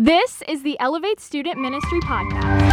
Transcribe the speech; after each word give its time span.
This 0.00 0.44
is 0.46 0.62
the 0.62 0.78
Elevate 0.78 1.18
Student 1.18 1.60
Ministry 1.60 1.98
Podcast. 1.98 2.70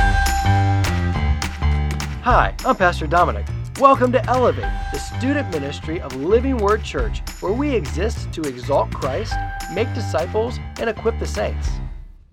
Hi, 2.22 2.54
I'm 2.64 2.76
Pastor 2.76 3.08
Dominic. 3.08 3.48
Welcome 3.80 4.12
to 4.12 4.24
Elevate, 4.30 4.72
the 4.94 5.00
student 5.00 5.50
ministry 5.50 6.00
of 6.00 6.16
Living 6.16 6.58
Word 6.58 6.84
Church, 6.84 7.24
where 7.40 7.52
we 7.52 7.74
exist 7.74 8.32
to 8.34 8.44
exalt 8.44 8.92
Christ, 8.92 9.34
make 9.74 9.92
disciples, 9.96 10.60
and 10.80 10.88
equip 10.88 11.18
the 11.18 11.26
saints. 11.26 11.68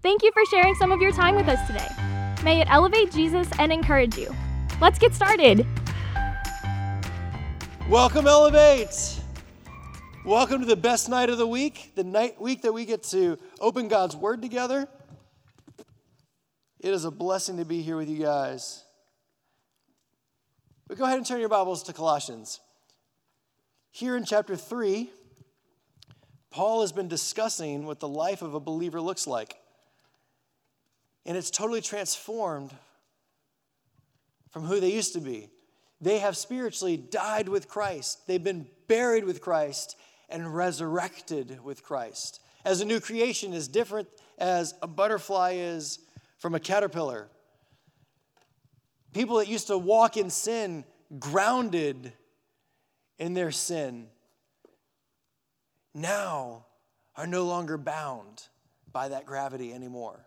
Thank 0.03 0.23
you 0.23 0.31
for 0.33 0.45
sharing 0.45 0.75
some 0.75 0.93
of 0.93 1.01
your 1.01 1.13
time 1.13 1.37
with 1.37 1.49
us 1.49 1.67
today. 1.67 1.89
May 2.45 2.61
it 2.61 2.67
elevate 2.71 3.11
Jesus 3.13 3.49
and 3.59 3.73
encourage 3.73 4.19
you. 4.19 4.31
Let's 4.79 4.99
get 4.99 5.15
started. 5.15 5.67
Welcome, 7.89 8.27
Elevate. 8.27 9.22
Welcome 10.25 10.61
to 10.61 10.67
the 10.67 10.77
best 10.77 11.09
night 11.09 11.31
of 11.31 11.39
the 11.39 11.49
week, 11.49 11.97
the 11.97 12.05
night 12.05 12.41
week 12.41 12.63
that 12.63 12.73
we 12.73 12.85
get 12.85 13.03
to 13.05 13.37
open 13.59 13.89
God's 13.89 14.15
Word 14.15 14.41
together. 14.41 14.87
It 16.79 16.95
is 16.95 17.05
a 17.05 17.11
blessing 17.11 17.57
to 17.57 17.65
be 17.65 17.83
here 17.83 17.97
with 17.97 18.09
you 18.09 18.23
guys. 18.23 18.85
But 20.87 20.97
go 20.97 21.07
ahead 21.07 21.19
and 21.19 21.27
turn 21.27 21.41
your 21.41 21.49
Bibles 21.49 21.83
to 21.85 21.93
Colossians. 21.93 22.61
Here 23.91 24.17
in 24.17 24.25
chapter 24.25 24.55
3, 24.55 25.11
Paul 26.53 26.83
has 26.83 26.93
been 26.93 27.09
discussing 27.09 27.85
what 27.85 27.99
the 27.99 28.07
life 28.07 28.43
of 28.43 28.55
a 28.55 28.61
believer 28.61 29.01
looks 29.01 29.27
like. 29.27 29.57
And 31.27 31.37
it's 31.37 31.51
totally 31.51 31.81
transformed 31.81 32.73
from 34.53 34.67
who 34.67 34.79
they 34.79 34.93
used 34.93 35.15
to 35.15 35.21
be. 35.21 35.49
They 36.01 36.19
have 36.19 36.37
spiritually 36.37 36.97
died 36.97 37.49
with 37.49 37.67
Christ, 37.67 38.29
they've 38.29 38.43
been 38.43 38.69
buried 38.87 39.25
with 39.25 39.41
Christ, 39.41 39.97
and 40.33 40.55
resurrected 40.55 41.63
with 41.63 41.83
Christ. 41.85 42.41
As 42.65 42.81
a 42.81 42.85
new 42.85 42.99
creation 42.99 43.53
is 43.53 43.69
different 43.69 44.09
as 44.39 44.75
a 44.83 44.87
butterfly 44.89 45.53
is 45.57 46.01
from 46.39 46.55
a 46.55 46.61
caterpillar. 46.61 47.29
People 49.13 49.37
that 49.37 49.47
used 49.47 49.69
to 49.69 49.79
walk 49.79 50.17
in 50.17 50.31
sin, 50.31 50.85
grounded 51.19 52.13
in 53.19 53.35
their 53.35 53.53
sin, 53.53 54.09
now 55.95 56.65
are 57.15 57.27
no 57.27 57.45
longer 57.45 57.77
bound 57.77 58.49
by 58.91 59.09
that 59.09 59.27
gravity 59.27 59.73
anymore. 59.73 60.25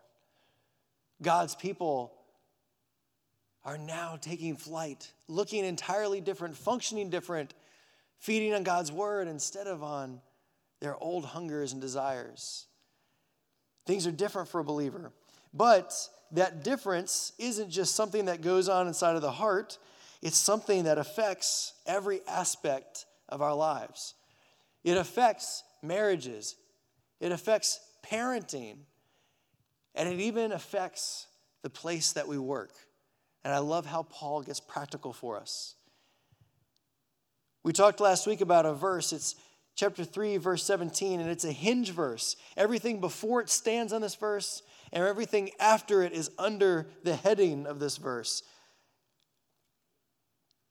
God's 1.21 1.55
people 1.55 2.13
are 3.63 3.77
now 3.77 4.17
taking 4.21 4.55
flight, 4.55 5.11
looking 5.27 5.65
entirely 5.65 6.21
different, 6.21 6.55
functioning 6.55 7.09
different, 7.09 7.55
feeding 8.19 8.53
on 8.53 8.63
God's 8.63 8.91
word 8.91 9.27
instead 9.27 9.67
of 9.67 9.83
on 9.83 10.21
their 10.81 11.01
old 11.01 11.25
hungers 11.25 11.73
and 11.73 11.81
desires. 11.81 12.67
Things 13.85 14.07
are 14.07 14.11
different 14.11 14.49
for 14.49 14.59
a 14.59 14.63
believer. 14.63 15.11
But 15.53 15.93
that 16.31 16.63
difference 16.63 17.31
isn't 17.37 17.69
just 17.69 17.95
something 17.95 18.25
that 18.25 18.41
goes 18.41 18.67
on 18.67 18.87
inside 18.87 19.15
of 19.15 19.21
the 19.21 19.31
heart, 19.31 19.77
it's 20.21 20.37
something 20.37 20.83
that 20.83 20.97
affects 20.97 21.73
every 21.85 22.21
aspect 22.27 23.05
of 23.29 23.41
our 23.41 23.53
lives. 23.53 24.15
It 24.83 24.97
affects 24.97 25.63
marriages, 25.81 26.55
it 27.19 27.31
affects 27.31 27.79
parenting, 28.05 28.77
and 29.93 30.09
it 30.09 30.19
even 30.19 30.51
affects 30.51 31.27
the 31.61 31.69
place 31.69 32.13
that 32.13 32.27
we 32.27 32.37
work. 32.37 32.73
And 33.43 33.53
I 33.53 33.59
love 33.59 33.85
how 33.85 34.03
Paul 34.03 34.41
gets 34.41 34.59
practical 34.59 35.13
for 35.13 35.39
us. 35.39 35.74
We 37.65 37.73
talked 37.73 37.99
last 37.99 38.27
week 38.27 38.41
about 38.41 38.67
a 38.67 38.75
verse. 38.75 39.11
It's 39.11 39.33
chapter 39.75 40.03
3, 40.03 40.37
verse 40.37 40.63
17, 40.63 41.19
and 41.19 41.27
it's 41.27 41.45
a 41.45 41.51
hinge 41.51 41.89
verse. 41.89 42.35
Everything 42.55 43.01
before 43.01 43.41
it 43.41 43.49
stands 43.49 43.91
on 43.91 44.01
this 44.01 44.13
verse, 44.13 44.61
and 44.93 45.03
everything 45.03 45.49
after 45.59 46.03
it 46.03 46.13
is 46.13 46.29
under 46.37 46.85
the 47.03 47.15
heading 47.15 47.65
of 47.65 47.79
this 47.79 47.97
verse. 47.97 48.43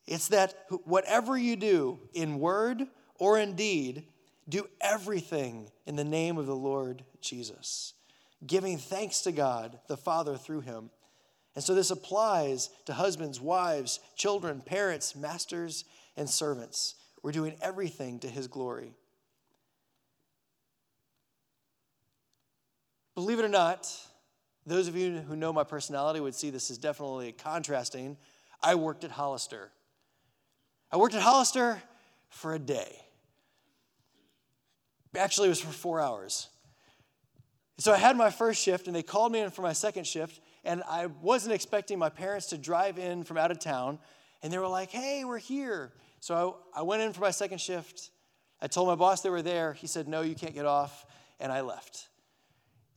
It's 0.07 0.29
that 0.29 0.55
whatever 0.85 1.37
you 1.37 1.57
do 1.57 1.99
in 2.13 2.39
word 2.39 2.87
or 3.19 3.41
in 3.41 3.57
deed, 3.57 4.05
do 4.49 4.69
everything 4.81 5.73
in 5.87 5.97
the 5.97 6.05
name 6.05 6.39
of 6.39 6.47
the 6.47 6.55
Lord 6.55 7.03
Jesus, 7.21 7.95
giving 8.47 8.79
thanks 8.79 9.23
to 9.23 9.33
God 9.33 9.81
the 9.89 9.97
Father 9.97 10.37
through 10.37 10.61
him. 10.61 10.91
And 11.57 11.65
so 11.65 11.75
this 11.75 11.91
applies 11.91 12.71
to 12.87 12.93
husbands, 12.93 13.41
wives, 13.41 13.99
children, 14.15 14.61
parents, 14.61 15.17
masters, 15.17 15.85
and 16.17 16.29
servants. 16.29 16.95
We're 17.23 17.33
doing 17.33 17.57
everything 17.63 18.21
to 18.21 18.29
his 18.29 18.47
glory. 18.47 18.95
Believe 23.15 23.39
it 23.39 23.45
or 23.45 23.49
not, 23.49 23.91
those 24.67 24.89
of 24.89 24.97
you 24.97 25.19
who 25.19 25.37
know 25.37 25.53
my 25.53 25.65
personality 25.65 26.21
would 26.21 26.35
see 26.35 26.51
this 26.51 26.71
as 26.71 26.79
definitely 26.79 27.33
contrasting. 27.33 28.17
I 28.63 28.75
worked 28.75 29.05
at 29.05 29.11
Hollister. 29.11 29.71
I 30.91 30.97
worked 30.97 31.15
at 31.15 31.23
Hollister 31.23 31.83
for 32.29 32.55
a 32.55 32.59
day. 32.59 32.97
Actually, 35.17 35.47
it 35.47 35.51
was 35.51 35.61
for 35.61 35.73
four 35.73 36.01
hours. 36.01 36.49
So 37.79 37.93
I 37.93 37.97
had 37.97 38.17
my 38.17 38.31
first 38.31 38.63
shift, 38.63 38.87
and 38.87 38.95
they 38.95 39.03
called 39.03 39.33
me 39.33 39.41
in 39.41 39.51
for 39.51 39.63
my 39.63 39.73
second 39.73 40.07
shift, 40.07 40.41
and 40.65 40.83
I 40.89 41.07
wasn't 41.07 41.55
expecting 41.55 41.99
my 41.99 42.09
parents 42.09 42.47
to 42.47 42.59
drive 42.59 42.99
in 42.99 43.25
from 43.25 43.37
out 43.37 43.51
of 43.51 43.59
town, 43.59 43.99
and 44.43 44.53
they 44.53 44.59
were 44.59 44.69
like, 44.69 44.91
hey, 44.91 45.25
we're 45.25 45.39
here. 45.39 45.93
So 46.25 46.57
I, 46.75 46.81
I 46.81 46.83
went 46.85 47.03
in 47.03 47.13
for 47.13 47.21
my 47.21 47.33
second 47.33 47.61
shift. 47.61 48.09
I 48.59 48.67
told 48.67 48.89
my 48.89 48.95
boss 48.95 49.21
they 49.21 49.29
were 49.29 49.43
there. 49.43 49.75
He 49.75 49.87
said, 49.87 50.09
No, 50.09 50.23
you 50.23 50.35
can't 50.35 50.55
get 50.55 50.65
off. 50.65 51.05
And 51.39 51.53
I 51.53 51.61
left. 51.61 52.09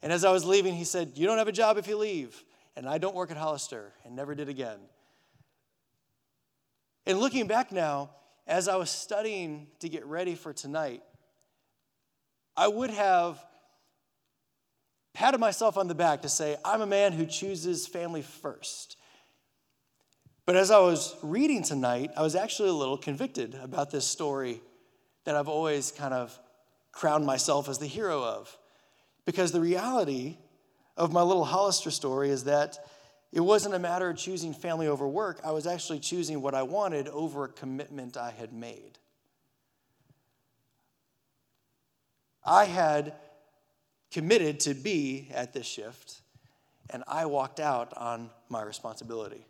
And 0.02 0.14
as 0.14 0.24
I 0.24 0.32
was 0.32 0.46
leaving, 0.46 0.74
he 0.74 0.86
said, 0.86 1.12
You 1.16 1.28
don't 1.28 1.38
have 1.38 1.50
a 1.50 1.52
job 1.52 1.78
if 1.78 1.90
you 1.90 1.98
leave. 1.98 2.42
And 2.78 2.88
I 2.88 3.00
don't 3.00 3.14
work 3.14 3.30
at 3.30 3.36
Hollister 3.36 3.92
and 4.06 4.16
never 4.16 4.34
did 4.34 4.48
again. 4.48 4.78
And 7.06 7.20
looking 7.20 7.48
back 7.48 7.74
now, 7.74 8.12
as 8.48 8.70
I 8.70 8.78
was 8.78 8.90
studying 8.90 9.68
to 9.82 9.90
get 9.90 10.06
ready 10.06 10.36
for 10.36 10.54
tonight, 10.54 11.04
I 12.56 12.70
would 12.70 12.92
have 12.92 13.46
patted 15.14 15.40
myself 15.40 15.78
on 15.78 15.90
the 15.90 15.96
back 15.96 16.22
to 16.22 16.30
say, 16.30 16.56
I'm 16.64 16.80
a 16.80 16.88
man 16.88 17.12
who 17.12 17.26
chooses 17.26 17.88
family 17.88 18.22
first. 18.22 18.96
But 20.48 20.56
as 20.56 20.72
I 20.72 20.80
was 20.80 21.14
reading 21.22 21.62
tonight, 21.62 22.12
I 22.16 22.22
was 22.22 22.34
actually 22.34 22.70
a 22.70 22.74
little 22.74 22.98
convicted 22.98 23.54
about 23.62 23.92
this 23.92 24.08
story 24.08 24.62
that 25.26 25.36
I've 25.36 25.50
always 25.50 25.92
kind 25.92 26.14
of 26.14 26.40
crowned 26.94 27.26
myself 27.26 27.68
as 27.68 27.80
the 27.80 27.86
hero 27.86 28.24
of. 28.24 28.58
Because 29.26 29.52
the 29.52 29.60
reality 29.60 30.38
of 30.96 31.12
my 31.12 31.22
little 31.22 31.44
Hollister 31.44 31.92
story 31.92 32.30
is 32.30 32.46
that 32.46 32.80
it 33.34 33.42
wasn't 33.42 33.76
a 33.76 33.80
matter 33.80 34.10
of 34.10 34.16
choosing 34.16 34.54
family 34.54 34.88
over 34.88 35.06
work. 35.06 35.42
I 35.44 35.52
was 35.52 35.68
actually 35.68 36.00
choosing 36.00 36.42
what 36.42 36.56
I 36.56 36.64
wanted 36.64 37.10
over 37.10 37.44
a 37.44 37.50
commitment 37.50 38.16
I 38.16 38.32
had 38.32 38.54
made. 38.54 39.00
I 42.46 42.64
had 42.64 43.16
committed 44.12 44.62
to 44.62 44.74
be 44.74 45.30
at 45.34 45.52
this 45.52 45.66
shift, 45.68 46.22
and 46.90 47.04
I 47.06 47.26
walked 47.26 47.60
out 47.60 47.92
on 47.98 48.30
my 48.48 48.64
responsibility. 48.64 49.46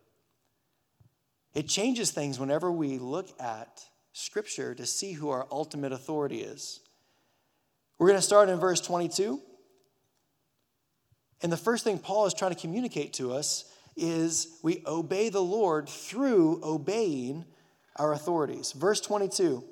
It 1.57 1.67
changes 1.67 2.11
things 2.11 2.39
whenever 2.39 2.71
we 2.71 2.99
look 2.99 3.29
at 3.41 3.83
Scripture 4.13 4.75
to 4.75 4.85
see 4.85 5.13
who 5.13 5.29
our 5.29 5.47
ultimate 5.51 5.91
authority 5.91 6.41
is. 6.41 6.81
We're 7.97 8.09
going 8.09 8.19
to 8.19 8.21
start 8.21 8.49
in 8.49 8.59
verse 8.59 8.79
22. 8.79 9.41
And 11.41 11.51
the 11.51 11.57
first 11.57 11.83
thing 11.83 11.97
Paul 11.97 12.27
is 12.27 12.35
trying 12.35 12.53
to 12.53 12.61
communicate 12.61 13.13
to 13.13 13.33
us 13.33 13.65
is 13.95 14.59
we 14.61 14.83
obey 14.85 15.29
the 15.29 15.41
Lord 15.41 15.89
through 15.89 16.61
obeying 16.63 17.43
our 17.95 18.13
authorities. 18.13 18.71
Verse 18.73 19.01
22 19.01 19.63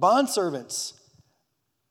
Bondservants, 0.00 0.94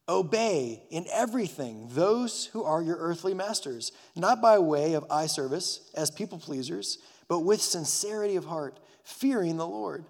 obey 0.09 0.81
in 0.89 1.06
everything 1.13 1.88
those 1.91 2.47
who 2.47 2.63
are 2.63 2.81
your 2.81 2.97
earthly 2.97 3.35
masters, 3.35 3.92
not 4.15 4.42
by 4.42 4.57
way 4.57 4.95
of 4.95 5.06
eye 5.12 5.27
service 5.27 5.92
as 5.94 6.09
people 6.09 6.39
pleasers 6.39 6.98
but 7.31 7.45
with 7.45 7.62
sincerity 7.62 8.36
of 8.36 8.44
heart, 8.44 8.78
fearing 9.06 9.56
the 9.56 9.66
Lord. 9.66 10.04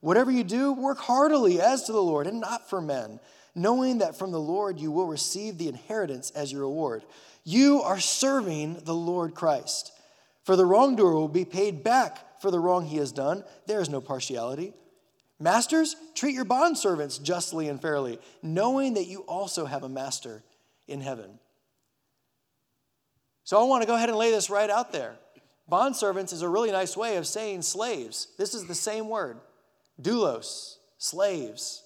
Whatever 0.00 0.30
you 0.30 0.44
do, 0.44 0.72
work 0.72 0.98
heartily 0.98 1.60
as 1.60 1.82
to 1.82 1.92
the 1.92 2.00
Lord 2.00 2.28
and 2.28 2.40
not 2.40 2.70
for 2.70 2.80
men, 2.80 3.18
knowing 3.56 3.98
that 3.98 4.16
from 4.16 4.30
the 4.30 4.38
Lord 4.38 4.78
you 4.78 4.92
will 4.92 5.08
receive 5.08 5.58
the 5.58 5.66
inheritance 5.66 6.30
as 6.30 6.52
your 6.52 6.60
reward. 6.60 7.02
You 7.42 7.82
are 7.82 7.98
serving 7.98 8.82
the 8.84 8.94
Lord 8.94 9.34
Christ. 9.34 9.90
For 10.44 10.54
the 10.54 10.64
wrongdoer 10.64 11.12
will 11.12 11.26
be 11.26 11.44
paid 11.44 11.82
back 11.82 12.40
for 12.40 12.52
the 12.52 12.60
wrong 12.60 12.86
he 12.86 12.98
has 12.98 13.10
done. 13.10 13.42
There 13.66 13.80
is 13.80 13.90
no 13.90 14.00
partiality. 14.00 14.72
Masters, 15.40 15.96
treat 16.14 16.36
your 16.36 16.44
bondservants 16.44 17.20
justly 17.20 17.66
and 17.66 17.82
fairly, 17.82 18.20
knowing 18.44 18.94
that 18.94 19.08
you 19.08 19.22
also 19.22 19.66
have 19.66 19.82
a 19.82 19.88
master 19.88 20.44
in 20.86 21.00
heaven. 21.00 21.40
So 23.42 23.60
I 23.60 23.64
want 23.64 23.82
to 23.82 23.88
go 23.88 23.96
ahead 23.96 24.08
and 24.08 24.16
lay 24.16 24.30
this 24.30 24.50
right 24.50 24.70
out 24.70 24.92
there. 24.92 25.16
Bondservants 25.70 26.32
is 26.32 26.42
a 26.42 26.48
really 26.48 26.72
nice 26.72 26.96
way 26.96 27.16
of 27.16 27.26
saying 27.26 27.62
slaves. 27.62 28.28
This 28.36 28.54
is 28.54 28.66
the 28.66 28.74
same 28.74 29.08
word 29.08 29.38
doulos, 30.00 30.76
slaves. 30.98 31.82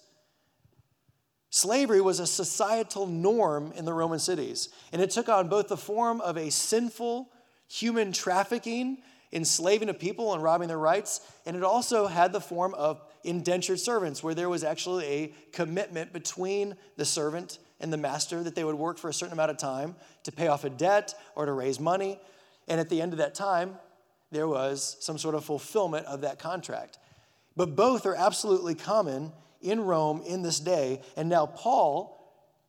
Slavery 1.51 2.01
was 2.01 2.19
a 2.19 2.27
societal 2.27 3.07
norm 3.07 3.73
in 3.77 3.85
the 3.85 3.93
Roman 3.93 4.19
cities, 4.19 4.71
and 4.93 5.01
it 5.01 5.11
took 5.11 5.29
on 5.29 5.49
both 5.49 5.69
the 5.69 5.77
form 5.77 6.21
of 6.21 6.37
a 6.37 6.51
sinful 6.51 7.29
human 7.69 8.13
trafficking, 8.13 8.99
enslaving 9.33 9.89
of 9.89 9.99
people 9.99 10.33
and 10.35 10.43
robbing 10.43 10.69
their 10.69 10.79
rights, 10.79 11.21
and 11.47 11.57
it 11.57 11.63
also 11.63 12.07
had 12.07 12.33
the 12.33 12.41
form 12.41 12.75
of 12.75 13.01
indentured 13.23 13.79
servants, 13.79 14.23
where 14.23 14.35
there 14.35 14.49
was 14.49 14.65
actually 14.65 15.05
a 15.07 15.35
commitment 15.53 16.13
between 16.13 16.75
the 16.97 17.05
servant 17.05 17.59
and 17.81 17.93
the 17.93 17.97
master 17.97 18.43
that 18.43 18.55
they 18.55 18.65
would 18.65 18.75
work 18.75 18.99
for 18.99 19.09
a 19.09 19.15
certain 19.15 19.33
amount 19.33 19.51
of 19.51 19.57
time 19.57 19.95
to 20.25 20.33
pay 20.33 20.49
off 20.49 20.65
a 20.65 20.71
debt 20.71 21.15
or 21.37 21.47
to 21.47 21.53
raise 21.53 21.79
money. 21.79 22.19
And 22.69 22.81
at 22.81 22.89
the 22.89 23.01
end 23.01 23.13
of 23.13 23.19
that 23.19 23.35
time, 23.35 23.77
there 24.31 24.49
was 24.49 24.97
some 25.01 25.19
sort 25.19 25.35
of 25.35 25.45
fulfillment 25.45 26.07
of 26.07 26.23
that 26.23 26.39
contract. 26.39 26.99
But 27.57 27.77
both 27.77 28.05
are 28.07 28.15
absolutely 28.15 28.75
common 28.75 29.33
in 29.61 29.81
Rome 29.81 30.23
in 30.27 30.43
this 30.43 30.61
day. 30.61 31.01
And 31.17 31.29
now, 31.29 31.47
Paul, 31.47 32.21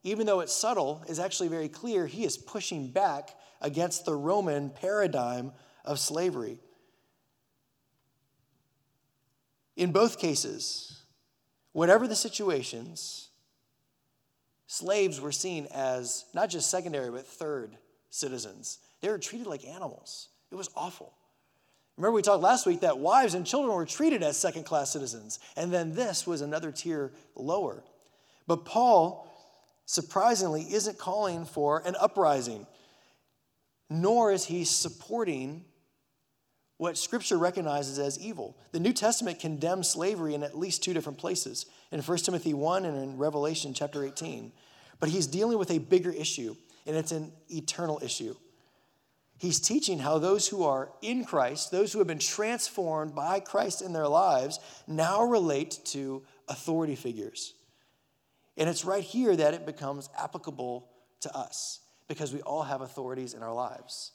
even 0.02 0.26
though 0.26 0.40
it's 0.40 0.52
subtle, 0.52 1.02
is 1.08 1.18
actually 1.18 1.48
very 1.48 1.68
clear. 1.68 2.06
He 2.06 2.24
is 2.24 2.36
pushing 2.36 2.88
back 2.88 3.30
against 3.60 4.04
the 4.04 4.14
Roman 4.14 4.70
paradigm 4.70 5.52
of 5.84 5.98
slavery. 5.98 6.58
In 9.76 9.92
both 9.92 10.18
cases, 10.18 11.02
whatever 11.72 12.08
the 12.08 12.16
situations, 12.16 13.28
slaves 14.66 15.20
were 15.20 15.32
seen 15.32 15.66
as 15.72 16.24
not 16.32 16.48
just 16.48 16.70
secondary, 16.70 17.10
but 17.10 17.26
third 17.26 17.76
citizens. 18.08 18.78
They 19.06 19.12
were 19.12 19.18
treated 19.18 19.46
like 19.46 19.64
animals. 19.64 20.30
It 20.50 20.56
was 20.56 20.68
awful. 20.74 21.14
Remember, 21.96 22.16
we 22.16 22.22
talked 22.22 22.42
last 22.42 22.66
week 22.66 22.80
that 22.80 22.98
wives 22.98 23.34
and 23.34 23.46
children 23.46 23.72
were 23.72 23.86
treated 23.86 24.20
as 24.24 24.36
second 24.36 24.64
class 24.64 24.90
citizens, 24.90 25.38
and 25.56 25.72
then 25.72 25.94
this 25.94 26.26
was 26.26 26.40
another 26.40 26.72
tier 26.72 27.12
lower. 27.36 27.84
But 28.48 28.64
Paul, 28.64 29.32
surprisingly, 29.84 30.62
isn't 30.62 30.98
calling 30.98 31.44
for 31.44 31.84
an 31.86 31.94
uprising, 32.00 32.66
nor 33.88 34.32
is 34.32 34.46
he 34.46 34.64
supporting 34.64 35.64
what 36.78 36.98
Scripture 36.98 37.38
recognizes 37.38 38.00
as 38.00 38.18
evil. 38.18 38.56
The 38.72 38.80
New 38.80 38.92
Testament 38.92 39.38
condemns 39.38 39.88
slavery 39.88 40.34
in 40.34 40.42
at 40.42 40.58
least 40.58 40.82
two 40.82 40.94
different 40.94 41.18
places 41.18 41.66
in 41.92 42.02
1 42.02 42.18
Timothy 42.18 42.54
1 42.54 42.84
and 42.84 43.00
in 43.00 43.18
Revelation 43.18 43.72
chapter 43.72 44.04
18. 44.04 44.50
But 44.98 45.10
he's 45.10 45.28
dealing 45.28 45.58
with 45.58 45.70
a 45.70 45.78
bigger 45.78 46.10
issue, 46.10 46.56
and 46.88 46.96
it's 46.96 47.12
an 47.12 47.30
eternal 47.48 48.00
issue. 48.02 48.34
He's 49.38 49.60
teaching 49.60 49.98
how 49.98 50.18
those 50.18 50.48
who 50.48 50.64
are 50.64 50.90
in 51.02 51.24
Christ, 51.24 51.70
those 51.70 51.92
who 51.92 51.98
have 51.98 52.08
been 52.08 52.18
transformed 52.18 53.14
by 53.14 53.40
Christ 53.40 53.82
in 53.82 53.92
their 53.92 54.08
lives, 54.08 54.58
now 54.86 55.24
relate 55.24 55.78
to 55.86 56.22
authority 56.48 56.94
figures. 56.94 57.54
And 58.56 58.68
it's 58.68 58.84
right 58.84 59.04
here 59.04 59.36
that 59.36 59.52
it 59.52 59.66
becomes 59.66 60.08
applicable 60.18 60.88
to 61.20 61.36
us 61.36 61.80
because 62.08 62.32
we 62.32 62.40
all 62.42 62.62
have 62.62 62.80
authorities 62.80 63.34
in 63.34 63.42
our 63.42 63.52
lives. 63.52 64.12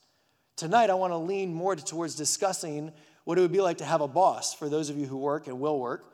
Tonight, 0.56 0.90
I 0.90 0.96
want 0.96 1.14
to 1.14 1.18
lean 1.18 1.54
more 1.54 1.76
towards 1.76 2.16
discussing 2.16 2.92
what 3.24 3.38
it 3.38 3.42
would 3.42 3.52
be 3.52 3.62
like 3.62 3.78
to 3.78 3.86
have 3.86 4.02
a 4.02 4.08
boss 4.08 4.54
for 4.54 4.70
those 4.70 4.90
of 4.90 4.98
you 4.98 5.06
who 5.06 5.18
work 5.18 5.48
and 5.48 5.60
will 5.60 5.80
work. 5.80 6.14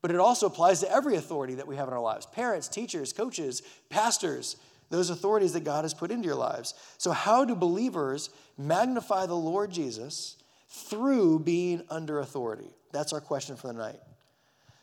But 0.00 0.10
it 0.10 0.18
also 0.18 0.46
applies 0.46 0.80
to 0.80 0.90
every 0.90 1.16
authority 1.16 1.54
that 1.54 1.66
we 1.66 1.76
have 1.76 1.88
in 1.88 1.94
our 1.94 2.00
lives 2.00 2.26
parents, 2.26 2.68
teachers, 2.68 3.12
coaches, 3.12 3.62
pastors, 3.88 4.56
those 4.92 5.08
authorities 5.08 5.54
that 5.54 5.64
God 5.64 5.84
has 5.84 5.94
put 5.94 6.10
into 6.10 6.26
your 6.26 6.36
lives. 6.36 6.74
So, 6.98 7.12
how 7.12 7.46
do 7.46 7.54
believers 7.54 8.28
magnify 8.58 9.24
the 9.24 9.34
Lord 9.34 9.72
Jesus 9.72 10.36
through 10.68 11.38
being 11.38 11.82
under 11.88 12.20
authority? 12.20 12.68
That's 12.92 13.14
our 13.14 13.20
question 13.20 13.56
for 13.56 13.68
the 13.68 13.72
night. 13.72 14.00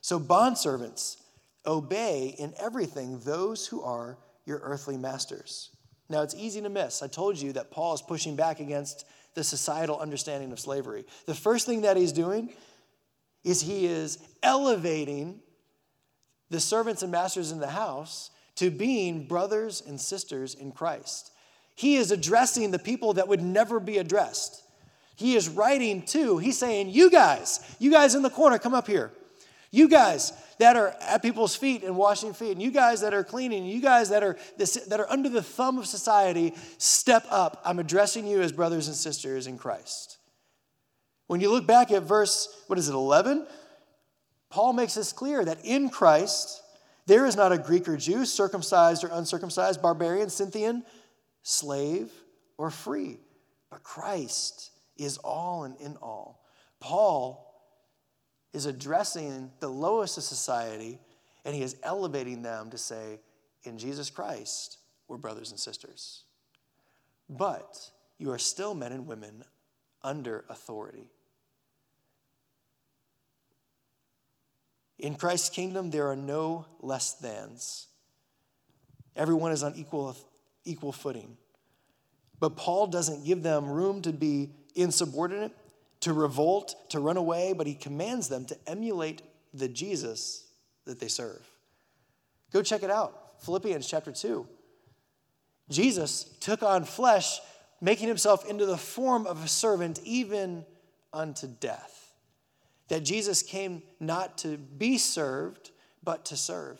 So, 0.01 0.19
bondservants, 0.19 1.17
obey 1.63 2.35
in 2.39 2.55
everything 2.59 3.19
those 3.19 3.67
who 3.67 3.83
are 3.83 4.17
your 4.45 4.57
earthly 4.63 4.97
masters. 4.97 5.69
Now, 6.09 6.23
it's 6.23 6.33
easy 6.33 6.59
to 6.61 6.69
miss. 6.69 7.03
I 7.03 7.07
told 7.07 7.37
you 7.37 7.53
that 7.53 7.69
Paul 7.69 7.93
is 7.93 8.01
pushing 8.01 8.35
back 8.35 8.59
against 8.59 9.05
the 9.35 9.43
societal 9.43 9.99
understanding 9.99 10.51
of 10.51 10.59
slavery. 10.59 11.05
The 11.27 11.35
first 11.35 11.67
thing 11.67 11.81
that 11.81 11.97
he's 11.97 12.13
doing 12.13 12.51
is 13.43 13.61
he 13.61 13.85
is 13.85 14.17
elevating 14.41 15.39
the 16.49 16.59
servants 16.59 17.03
and 17.03 17.11
masters 17.11 17.51
in 17.51 17.59
the 17.59 17.67
house 17.67 18.31
to 18.59 18.69
being 18.69 19.25
brothers 19.25 19.81
and 19.87 19.99
sisters 19.99 20.53
in 20.53 20.73
Christ. 20.73 21.31
He 21.75 21.95
is 21.95 22.11
addressing 22.11 22.71
the 22.71 22.79
people 22.79 23.13
that 23.13 23.29
would 23.29 23.41
never 23.41 23.79
be 23.79 23.99
addressed. 23.99 24.61
He 25.15 25.35
is 25.37 25.47
writing 25.47 26.01
to, 26.07 26.37
he's 26.39 26.57
saying, 26.57 26.89
You 26.89 27.09
guys, 27.09 27.61
you 27.79 27.89
guys 27.89 28.15
in 28.15 28.21
the 28.21 28.29
corner, 28.29 28.59
come 28.59 28.73
up 28.73 28.85
here. 28.85 29.13
You 29.71 29.87
guys 29.87 30.33
that 30.57 30.75
are 30.75 30.93
at 30.99 31.21
people's 31.21 31.55
feet 31.55 31.83
and 31.83 31.95
washing 31.95 32.33
feet, 32.33 32.51
and 32.51 32.61
you 32.61 32.69
guys 32.71 32.99
that 32.99 33.13
are 33.13 33.23
cleaning, 33.23 33.65
you 33.65 33.81
guys 33.81 34.09
that 34.09 34.23
are, 34.23 34.37
that 34.57 34.99
are 34.99 35.09
under 35.09 35.29
the 35.29 35.43
thumb 35.43 35.77
of 35.77 35.85
society, 35.85 36.53
step 36.79 37.25
up. 37.29 37.61
I'm 37.63 37.79
addressing 37.79 38.27
you 38.27 38.41
as 38.41 38.51
brothers 38.51 38.87
and 38.87 38.95
sisters 38.95 39.47
in 39.47 39.57
Christ. 39.57 40.17
When 41.27 41.39
you 41.39 41.49
look 41.49 41.65
back 41.65 41.91
at 41.91 42.03
verse, 42.03 42.49
what 42.67 42.77
is 42.77 42.89
it, 42.89 42.93
11? 42.93 43.47
Paul 44.49 44.73
makes 44.73 44.95
this 44.95 45.13
clear 45.13 45.45
that 45.45 45.63
in 45.63 45.89
Christ, 45.89 46.61
there 47.09 47.25
is 47.25 47.35
not 47.35 47.51
a 47.51 47.57
Greek 47.57 47.87
or 47.87 47.97
Jew, 47.97 48.23
circumcised 48.23 49.03
or 49.03 49.09
uncircumcised, 49.11 49.81
barbarian, 49.81 50.29
Scythian, 50.29 50.83
slave 51.41 52.11
or 52.55 52.69
free, 52.69 53.17
but 53.71 53.81
Christ 53.81 54.69
is 54.95 55.17
all 55.17 55.63
and 55.63 55.75
in 55.81 55.97
all. 56.03 56.45
Paul 56.79 57.51
is 58.53 58.67
addressing 58.67 59.49
the 59.59 59.69
lowest 59.69 60.19
of 60.19 60.23
society 60.23 60.99
and 61.45 61.55
he 61.55 61.63
is 61.63 61.77
elevating 61.81 62.43
them 62.43 62.69
to 62.69 62.77
say, 62.77 63.19
in 63.63 63.79
Jesus 63.79 64.11
Christ, 64.11 64.77
we're 65.07 65.17
brothers 65.17 65.49
and 65.49 65.59
sisters. 65.59 66.25
But 67.27 67.89
you 68.19 68.29
are 68.29 68.37
still 68.37 68.75
men 68.75 68.91
and 68.91 69.07
women 69.07 69.43
under 70.03 70.45
authority. 70.47 71.09
In 74.99 75.15
Christ's 75.15 75.49
kingdom, 75.49 75.91
there 75.91 76.07
are 76.09 76.15
no 76.15 76.65
less 76.81 77.13
thans. 77.13 77.87
Everyone 79.15 79.53
is 79.53 79.63
on 79.63 79.73
equal, 79.75 80.15
equal 80.65 80.91
footing. 80.91 81.37
But 82.39 82.57
Paul 82.57 82.87
doesn't 82.87 83.25
give 83.25 83.41
them 83.41 83.69
room 83.69 84.01
to 84.03 84.11
be 84.11 84.51
insubordinate, 84.75 85.53
to 86.01 86.13
revolt, 86.13 86.75
to 86.89 86.99
run 86.99 87.17
away, 87.17 87.53
but 87.53 87.65
he 87.65 87.75
commands 87.75 88.27
them 88.27 88.45
to 88.45 88.57
emulate 88.67 89.21
the 89.53 89.67
Jesus 89.67 90.47
that 90.85 90.99
they 90.99 91.07
serve. 91.07 91.49
Go 92.51 92.61
check 92.61 92.83
it 92.83 92.89
out. 92.89 93.41
Philippians 93.41 93.87
chapter 93.87 94.11
2. 94.11 94.45
Jesus 95.69 96.23
took 96.41 96.61
on 96.61 96.83
flesh, 96.83 97.39
making 97.79 98.07
himself 98.07 98.49
into 98.49 98.65
the 98.65 98.77
form 98.77 99.27
of 99.27 99.43
a 99.43 99.47
servant, 99.47 99.99
even 100.03 100.65
unto 101.13 101.47
death 101.47 101.98
that 102.89 103.05
Jesus 103.05 103.41
came 103.41 103.81
not 103.99 104.37
to 104.39 104.57
be 104.57 104.97
served, 104.97 105.71
but 106.03 106.25
to 106.25 106.37
serve. 106.37 106.79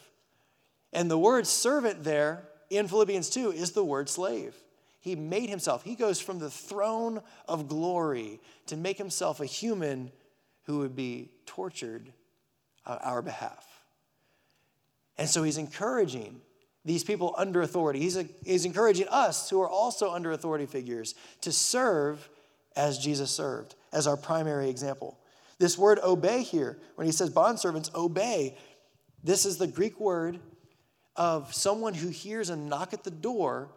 And 0.92 1.10
the 1.10 1.18
word 1.18 1.48
servant 1.48 2.04
there 2.04 2.44
in 2.70 2.88
Philippians 2.88 3.30
2 3.30 3.52
is 3.52 3.72
the 3.72 3.84
word 3.84 4.10
slave. 4.10 4.56
He 5.00 5.16
made 5.16 5.50
himself, 5.50 5.84
he 5.84 5.96
goes 5.96 6.20
from 6.20 6.40
the 6.40 6.50
throne 6.50 7.22
of 7.48 7.68
glory 7.68 8.42
to 8.68 8.76
make 8.76 8.98
himself 8.98 9.40
a 9.40 9.46
human 9.46 10.12
who 10.64 10.80
would 10.80 10.96
be 10.96 11.32
tortured 11.46 12.12
on 12.86 12.98
our 12.98 13.22
behalf. 13.22 13.66
And 15.18 15.30
so 15.30 15.44
he's 15.44 15.58
encouraging 15.58 16.42
these 16.86 17.04
people 17.04 17.34
under 17.38 17.62
authority. 17.62 18.00
He's, 18.00 18.18
a, 18.18 18.26
he's 18.46 18.66
encouraging 18.66 19.08
us 19.10 19.50
who 19.50 19.62
are 19.62 19.70
also 19.70 20.12
under 20.12 20.32
authority 20.32 20.66
figures 20.66 21.16
to 21.42 21.52
serve 21.52 22.30
as 22.76 22.98
Jesus 22.98 23.32
served, 23.32 23.76
as 23.92 24.08
our 24.08 24.18
primary 24.18 24.70
example. 24.70 25.18
This 25.60 25.78
word 25.78 26.00
obey 26.02 26.42
here, 26.42 26.80
when 26.96 27.06
he 27.06 27.12
says 27.12 27.30
bondservants, 27.30 27.94
obey, 27.94 28.58
this 29.24 29.46
is 29.46 29.58
the 29.58 29.68
Greek 29.68 30.00
word 30.00 30.40
of 31.18 31.54
someone 31.54 31.94
who 31.94 32.08
hears 32.08 32.50
a 32.50 32.56
knock 32.56 32.94
at 32.94 33.04
the 33.04 33.12
door 33.12 33.70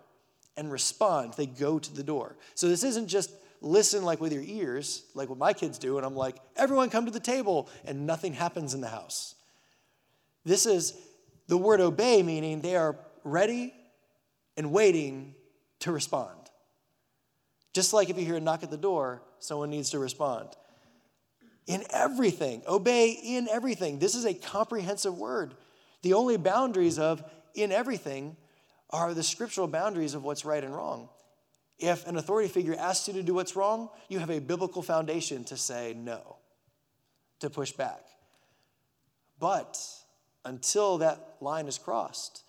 and 0.57 0.71
respond. 0.71 1.35
They 1.35 1.47
go 1.47 1.81
to 1.81 1.93
the 1.93 2.05
door. 2.05 2.37
So 2.55 2.69
this 2.69 2.85
isn't 2.85 3.09
just 3.09 3.33
listen 3.61 4.05
like 4.05 4.21
with 4.21 4.33
your 4.33 4.45
ears, 4.45 5.05
like 5.15 5.29
what 5.29 5.39
my 5.39 5.53
kids 5.53 5.77
do, 5.77 5.97
and 5.97 6.07
I'm 6.07 6.15
like, 6.15 6.37
everyone 6.57 6.89
come 6.89 7.07
to 7.07 7.11
the 7.11 7.21
table, 7.21 7.69
and 7.85 8.07
nothing 8.07 8.33
happens 8.33 8.75
in 8.75 8.81
the 8.81 8.89
house. 8.89 9.35
This 10.45 10.67
is 10.67 10.97
the 11.49 11.59
word 11.59 11.81
obey, 11.81 12.23
meaning 12.23 12.61
they 12.61 12.77
are 12.77 12.97
ready 13.25 13.75
and 14.57 14.71
waiting 14.71 15.35
to 15.81 15.91
respond. 15.91 16.39
Just 17.73 17.93
like 17.93 18.09
if 18.09 18.17
you 18.19 18.25
hear 18.25 18.37
a 18.37 18.41
knock 18.41 18.63
at 18.63 18.71
the 18.71 18.77
door, 18.77 19.23
someone 19.41 19.71
needs 19.71 19.91
to 19.91 19.99
respond 19.99 20.49
in 21.67 21.85
everything. 21.91 22.63
Obey 22.67 23.11
in 23.11 23.49
everything. 23.49 23.99
This 23.99 24.15
is 24.15 24.25
a 24.25 24.35
comprehensive 24.35 25.17
word. 25.17 25.55
The 26.03 26.15
only 26.15 26.37
boundaries 26.37 26.99
of 26.99 27.23
in 27.55 27.71
everything 27.73 28.37
are 28.91 29.15
the 29.15 29.23
scriptural 29.23 29.69
boundaries 29.69 30.15
of 30.15 30.25
what's 30.25 30.45
right 30.45 30.63
and 30.63 30.75
wrong. 30.75 31.09
If 31.79 32.07
an 32.07 32.17
authority 32.17 32.49
figure 32.49 32.77
asks 32.79 33.09
you 33.09 33.15
to 33.15 33.23
do 33.23 33.35
what's 33.35 33.57
wrong, 33.57 33.89
you 34.09 34.19
have 34.19 34.31
a 34.31 34.41
biblical 34.41 34.83
foundation 34.83 35.45
to 35.45 35.57
say 35.57 35.95
no, 35.97 36.37
to 37.41 37.51
push 37.51 37.73
back. 37.73 38.01
But 39.39 39.79
until 40.45 40.99
that 40.99 41.37
line 41.41 41.67
is 41.67 41.79
crossed, 41.79 42.43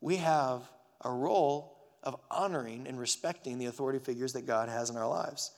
we 0.00 0.16
have 0.16 0.62
a 1.04 1.10
role 1.10 1.76
of 2.02 2.20
honoring 2.30 2.86
and 2.86 2.98
respecting 2.98 3.58
the 3.58 3.66
authority 3.66 3.98
figures 3.98 4.32
that 4.34 4.46
God 4.46 4.68
has 4.68 4.90
in 4.90 4.96
our 4.96 5.08
lives. 5.08 5.50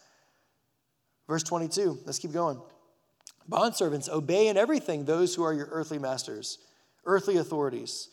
Verse 1.28 1.42
22, 1.42 1.99
let's 2.07 2.19
keep 2.19 2.33
going. 2.33 2.61
Bondservants, 3.49 4.09
obey 4.09 4.49
in 4.49 4.56
everything 4.56 5.04
those 5.04 5.35
who 5.35 5.42
are 5.42 5.52
your 5.52 5.68
earthly 5.70 5.99
masters, 5.99 6.59
earthly 7.04 7.37
authorities, 7.37 8.09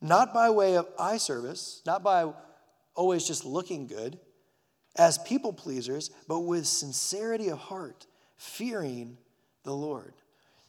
not 0.00 0.32
by 0.32 0.50
way 0.50 0.76
of 0.76 0.86
eye 0.98 1.16
service, 1.16 1.82
not 1.84 2.02
by 2.02 2.32
always 2.94 3.26
just 3.26 3.44
looking 3.44 3.86
good, 3.86 4.18
as 4.96 5.18
people 5.18 5.52
pleasers, 5.52 6.10
but 6.26 6.40
with 6.40 6.66
sincerity 6.66 7.48
of 7.48 7.58
heart, 7.58 8.06
fearing 8.36 9.16
the 9.64 9.74
Lord. 9.74 10.14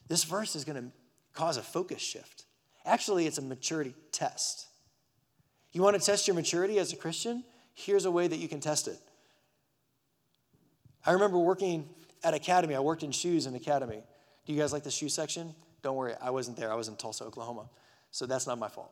This 0.08 0.24
verse 0.24 0.56
is 0.56 0.64
going 0.64 0.82
to 0.82 0.92
cause 1.34 1.58
a 1.58 1.62
focus 1.62 2.02
shift. 2.02 2.46
Actually, 2.86 3.28
it's 3.28 3.38
a 3.38 3.42
maturity 3.42 3.94
test. 4.12 4.68
You 5.72 5.82
want 5.82 6.00
to 6.00 6.06
test 6.06 6.28
your 6.28 6.36
maturity 6.36 6.80
as 6.80 6.94
a 6.94 6.96
Christian? 6.96 7.44
Here's 7.74 8.06
a 8.06 8.12
way 8.12 8.28
that 8.28 8.38
you 8.38 8.48
can 8.48 8.60
test 8.60 8.88
it. 8.88 9.00
I 11.06 11.12
remember 11.12 11.38
working 11.38 11.88
at 12.24 12.34
Academy. 12.34 12.76
I 12.76 12.80
worked 12.80 13.04
in 13.04 13.12
shoes 13.12 13.46
in 13.46 13.56
Academy. 13.56 14.04
Do 14.46 14.54
you 14.54 14.60
guys 14.60 14.74
like 14.74 14.84
the 14.84 14.92
shoe 14.92 15.10
section? 15.10 15.54
Don't 15.82 15.96
worry, 15.96 16.14
I 16.22 16.32
wasn't 16.32 16.58
there. 16.58 16.72
I 16.72 16.76
was 16.76 16.88
in 16.88 16.96
Tulsa, 16.96 17.24
Oklahoma. 17.24 17.70
So 18.12 18.26
that's 18.26 18.48
not 18.48 18.58
my 18.58 18.68
fault. 18.68 18.92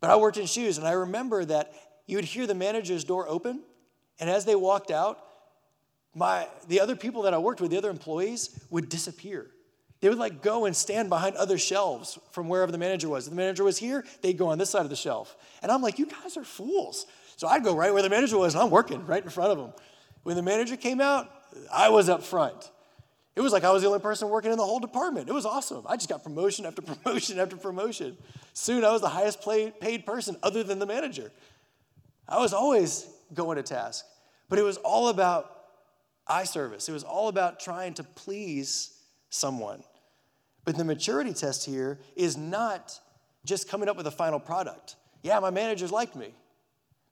But 0.00 0.10
I 0.10 0.16
worked 0.16 0.36
in 0.36 0.46
shoes, 0.46 0.78
and 0.78 0.86
I 0.86 0.92
remember 0.92 1.44
that 1.44 1.72
you 2.06 2.16
would 2.16 2.24
hear 2.24 2.46
the 2.46 2.54
manager's 2.54 3.04
door 3.04 3.28
open, 3.28 3.62
and 4.18 4.28
as 4.28 4.44
they 4.44 4.54
walked 4.54 4.90
out, 4.90 5.18
my, 6.14 6.46
the 6.68 6.80
other 6.80 6.96
people 6.96 7.22
that 7.22 7.34
I 7.34 7.38
worked 7.38 7.60
with, 7.60 7.70
the 7.70 7.78
other 7.78 7.90
employees, 7.90 8.64
would 8.70 8.88
disappear. 8.88 9.46
They 10.00 10.08
would 10.08 10.18
like 10.18 10.42
go 10.42 10.64
and 10.64 10.74
stand 10.74 11.08
behind 11.08 11.36
other 11.36 11.56
shelves 11.56 12.18
from 12.32 12.48
wherever 12.48 12.72
the 12.72 12.78
manager 12.78 13.08
was. 13.08 13.26
If 13.26 13.30
the 13.30 13.36
manager 13.36 13.62
was 13.62 13.78
here, 13.78 14.04
they'd 14.20 14.36
go 14.36 14.48
on 14.48 14.58
this 14.58 14.70
side 14.70 14.82
of 14.82 14.90
the 14.90 14.96
shelf. 14.96 15.36
And 15.62 15.70
I'm 15.70 15.80
like, 15.80 15.98
you 15.98 16.06
guys 16.06 16.36
are 16.36 16.44
fools. 16.44 17.06
So 17.36 17.46
I'd 17.46 17.62
go 17.62 17.74
right 17.74 17.92
where 17.92 18.02
the 18.02 18.10
manager 18.10 18.36
was, 18.36 18.54
and 18.54 18.62
I'm 18.62 18.70
working 18.70 19.06
right 19.06 19.22
in 19.22 19.30
front 19.30 19.52
of 19.52 19.58
him. 19.58 19.72
When 20.24 20.36
the 20.36 20.42
manager 20.42 20.76
came 20.76 21.00
out, 21.00 21.30
I 21.72 21.88
was 21.88 22.08
up 22.08 22.22
front. 22.22 22.70
It 23.34 23.40
was 23.40 23.52
like 23.52 23.64
I 23.64 23.70
was 23.70 23.82
the 23.82 23.88
only 23.88 24.00
person 24.00 24.28
working 24.28 24.52
in 24.52 24.58
the 24.58 24.64
whole 24.64 24.80
department. 24.80 25.28
It 25.28 25.32
was 25.32 25.46
awesome. 25.46 25.84
I 25.88 25.96
just 25.96 26.08
got 26.08 26.22
promotion 26.22 26.66
after 26.66 26.82
promotion 26.82 27.38
after 27.38 27.56
promotion. 27.56 28.16
Soon 28.52 28.84
I 28.84 28.92
was 28.92 29.00
the 29.00 29.08
highest 29.08 29.40
paid 29.42 30.04
person 30.04 30.36
other 30.42 30.62
than 30.62 30.78
the 30.78 30.86
manager. 30.86 31.30
I 32.28 32.38
was 32.38 32.52
always 32.52 33.08
going 33.34 33.56
to 33.56 33.62
task, 33.62 34.04
but 34.48 34.58
it 34.58 34.62
was 34.62 34.76
all 34.78 35.08
about 35.08 35.50
eye 36.26 36.44
service. 36.44 36.88
It 36.88 36.92
was 36.92 37.04
all 37.04 37.28
about 37.28 37.60
trying 37.60 37.94
to 37.94 38.04
please 38.04 38.98
someone. 39.30 39.82
But 40.64 40.76
the 40.76 40.84
maturity 40.84 41.32
test 41.32 41.66
here 41.66 41.98
is 42.14 42.36
not 42.36 42.98
just 43.44 43.68
coming 43.68 43.88
up 43.88 43.96
with 43.96 44.06
a 44.06 44.12
final 44.12 44.38
product. 44.38 44.96
Yeah, 45.22 45.40
my 45.40 45.50
managers 45.50 45.90
liked 45.90 46.14
me 46.14 46.34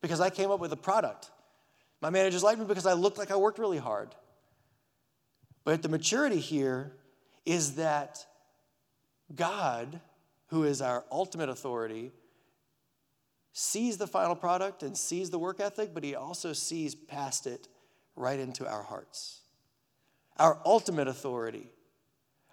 because 0.00 0.20
I 0.20 0.30
came 0.30 0.50
up 0.50 0.60
with 0.60 0.72
a 0.72 0.76
product. 0.76 1.30
My 2.00 2.10
managers 2.10 2.42
liked 2.42 2.60
me 2.60 2.66
because 2.66 2.86
I 2.86 2.92
looked 2.92 3.18
like 3.18 3.30
I 3.30 3.36
worked 3.36 3.58
really 3.58 3.78
hard. 3.78 4.14
But 5.64 5.82
the 5.82 5.88
maturity 5.88 6.40
here 6.40 6.92
is 7.44 7.76
that 7.76 8.24
God, 9.34 10.00
who 10.48 10.64
is 10.64 10.80
our 10.80 11.04
ultimate 11.10 11.48
authority, 11.48 12.12
sees 13.52 13.98
the 13.98 14.06
final 14.06 14.34
product 14.34 14.82
and 14.82 14.96
sees 14.96 15.30
the 15.30 15.38
work 15.38 15.60
ethic, 15.60 15.92
but 15.92 16.04
he 16.04 16.14
also 16.14 16.52
sees 16.52 16.94
past 16.94 17.46
it 17.46 17.68
right 18.16 18.38
into 18.38 18.68
our 18.68 18.82
hearts. 18.82 19.40
Our 20.38 20.58
ultimate 20.64 21.08
authority 21.08 21.70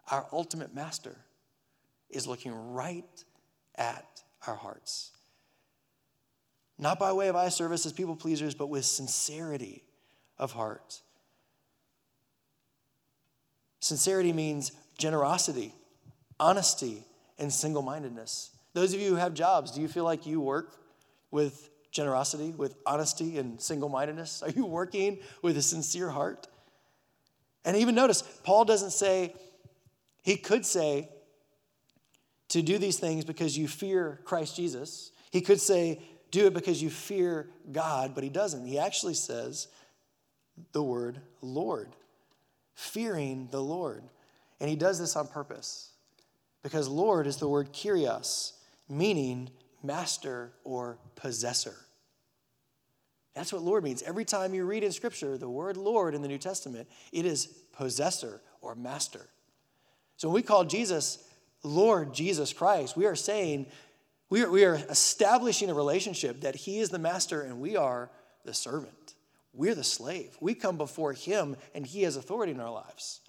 our 0.10 0.26
ultimate 0.32 0.74
master 0.74 1.16
is 2.10 2.28
looking 2.28 2.54
right 2.74 3.24
at 3.76 4.24
our 4.48 4.56
hearts. 4.56 5.12
Not 6.78 7.00
by 7.00 7.12
way 7.12 7.28
of 7.28 7.36
eye 7.36 7.50
service 7.50 7.86
as 7.86 7.94
people 7.94 8.16
pleasers, 8.16 8.56
but 8.56 8.68
with 8.68 8.86
sincerity 8.86 9.84
of 10.38 10.52
heart. 10.52 11.02
Sincerity 13.80 14.34
means 14.34 14.72
generosity, 14.98 15.74
honesty, 16.40 17.04
and 17.38 17.52
single 17.52 17.82
mindedness. 17.82 18.52
Those 18.74 18.94
of 18.94 19.00
you 19.00 19.10
who 19.10 19.16
have 19.16 19.34
jobs, 19.34 19.72
do 19.72 19.82
you 19.82 19.88
feel 19.88 20.04
like 20.04 20.26
you 20.26 20.42
work 20.42 20.76
with 21.32 21.70
generosity, 21.92 22.52
with 22.52 22.76
honesty, 22.86 23.38
and 23.38 23.62
single 23.62 23.90
mindedness? 23.90 24.44
Are 24.44 24.50
you 24.50 24.66
working 24.66 25.20
with 25.42 25.58
a 25.58 25.62
sincere 25.62 26.10
heart? 26.10 26.48
And 27.66 27.76
even 27.78 27.96
notice, 27.96 28.22
Paul 28.44 28.66
doesn't 28.66 28.92
say, 28.92 29.34
he 30.22 30.38
could 30.38 30.66
say 30.66 31.10
to 32.50 32.62
do 32.62 32.78
these 32.78 33.00
things 33.00 33.26
because 33.26 33.58
you 33.58 33.68
fear 33.68 34.20
Christ 34.24 34.56
Jesus. 34.56 35.12
He 35.32 35.42
could 35.42 35.60
say, 35.60 36.02
do 36.32 36.48
it 36.48 36.54
because 36.54 36.82
you 36.82 36.90
fear 36.90 37.50
God, 37.72 38.14
but 38.16 38.24
he 38.24 38.30
doesn't. 38.30 38.66
He 38.66 38.80
actually 38.80 39.14
says 39.14 39.68
the 40.72 40.84
word 40.84 41.20
Lord, 41.42 41.96
fearing 42.78 43.48
the 43.50 43.62
Lord. 43.62 44.04
And 44.60 44.70
he 44.70 44.76
does 44.76 45.00
this 45.00 45.16
on 45.16 45.28
purpose 45.28 45.90
because 46.62 46.88
Lord 46.88 47.26
is 47.26 47.38
the 47.38 47.48
word 47.48 47.74
kyrios, 47.74 48.54
meaning 48.88 49.50
master 49.82 50.54
or 50.64 51.00
possessor. 51.16 51.74
That's 53.34 53.52
what 53.52 53.64
Lord 53.64 53.84
means. 53.84 54.04
Every 54.04 54.26
time 54.26 54.54
you 54.54 54.64
read 54.64 54.84
in 54.84 54.92
Scripture 54.92 55.40
the 55.40 55.50
word 55.50 55.76
Lord 55.76 56.14
in 56.14 56.22
the 56.22 56.28
New 56.28 56.38
Testament, 56.38 56.88
it 57.12 57.26
is 57.26 57.48
possessor 57.48 58.42
or 58.62 58.76
master. 58.76 59.28
So 60.18 60.28
when 60.28 60.36
we 60.36 60.44
call 60.44 60.64
Jesus 60.64 61.28
Lord 61.64 62.14
Jesus 62.14 62.54
Christ, 62.54 62.96
we 62.96 63.08
are 63.08 63.16
saying, 63.16 63.66
we 64.30 64.44
are, 64.44 64.52
we 64.52 64.66
are 64.66 64.76
establishing 64.76 65.72
a 65.72 65.74
relationship 65.74 66.42
that 66.42 66.56
He 66.56 66.78
is 66.78 66.90
the 66.90 67.00
master 67.00 67.42
and 67.42 67.60
we 67.60 67.76
are 67.76 68.12
the 68.46 68.54
servant. 68.54 69.16
We're 69.58 69.76
the 69.76 69.84
slave. 69.84 70.38
We 70.40 70.54
come 70.54 70.78
before 70.78 71.14
Him 71.14 71.58
and 71.74 71.86
He 71.86 72.04
has 72.04 72.16
authority 72.16 72.54
in 72.54 72.60
our 72.60 72.72
lives. 72.72 73.22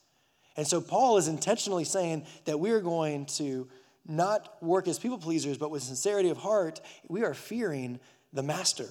And 0.56 0.66
so 0.66 0.80
Paul 0.80 1.16
is 1.16 1.26
intentionally 1.26 1.84
saying 1.84 2.26
that 2.44 2.60
we 2.60 2.70
are 2.70 2.80
going 2.80 3.26
to 3.36 3.68
not 4.06 4.62
work 4.62 4.88
as 4.88 4.98
people 4.98 5.18
pleasers, 5.18 5.56
but 5.58 5.70
with 5.70 5.82
sincerity 5.82 6.28
of 6.28 6.36
heart, 6.36 6.80
we 7.08 7.24
are 7.24 7.34
fearing 7.34 7.98
the 8.32 8.42
master. 8.42 8.88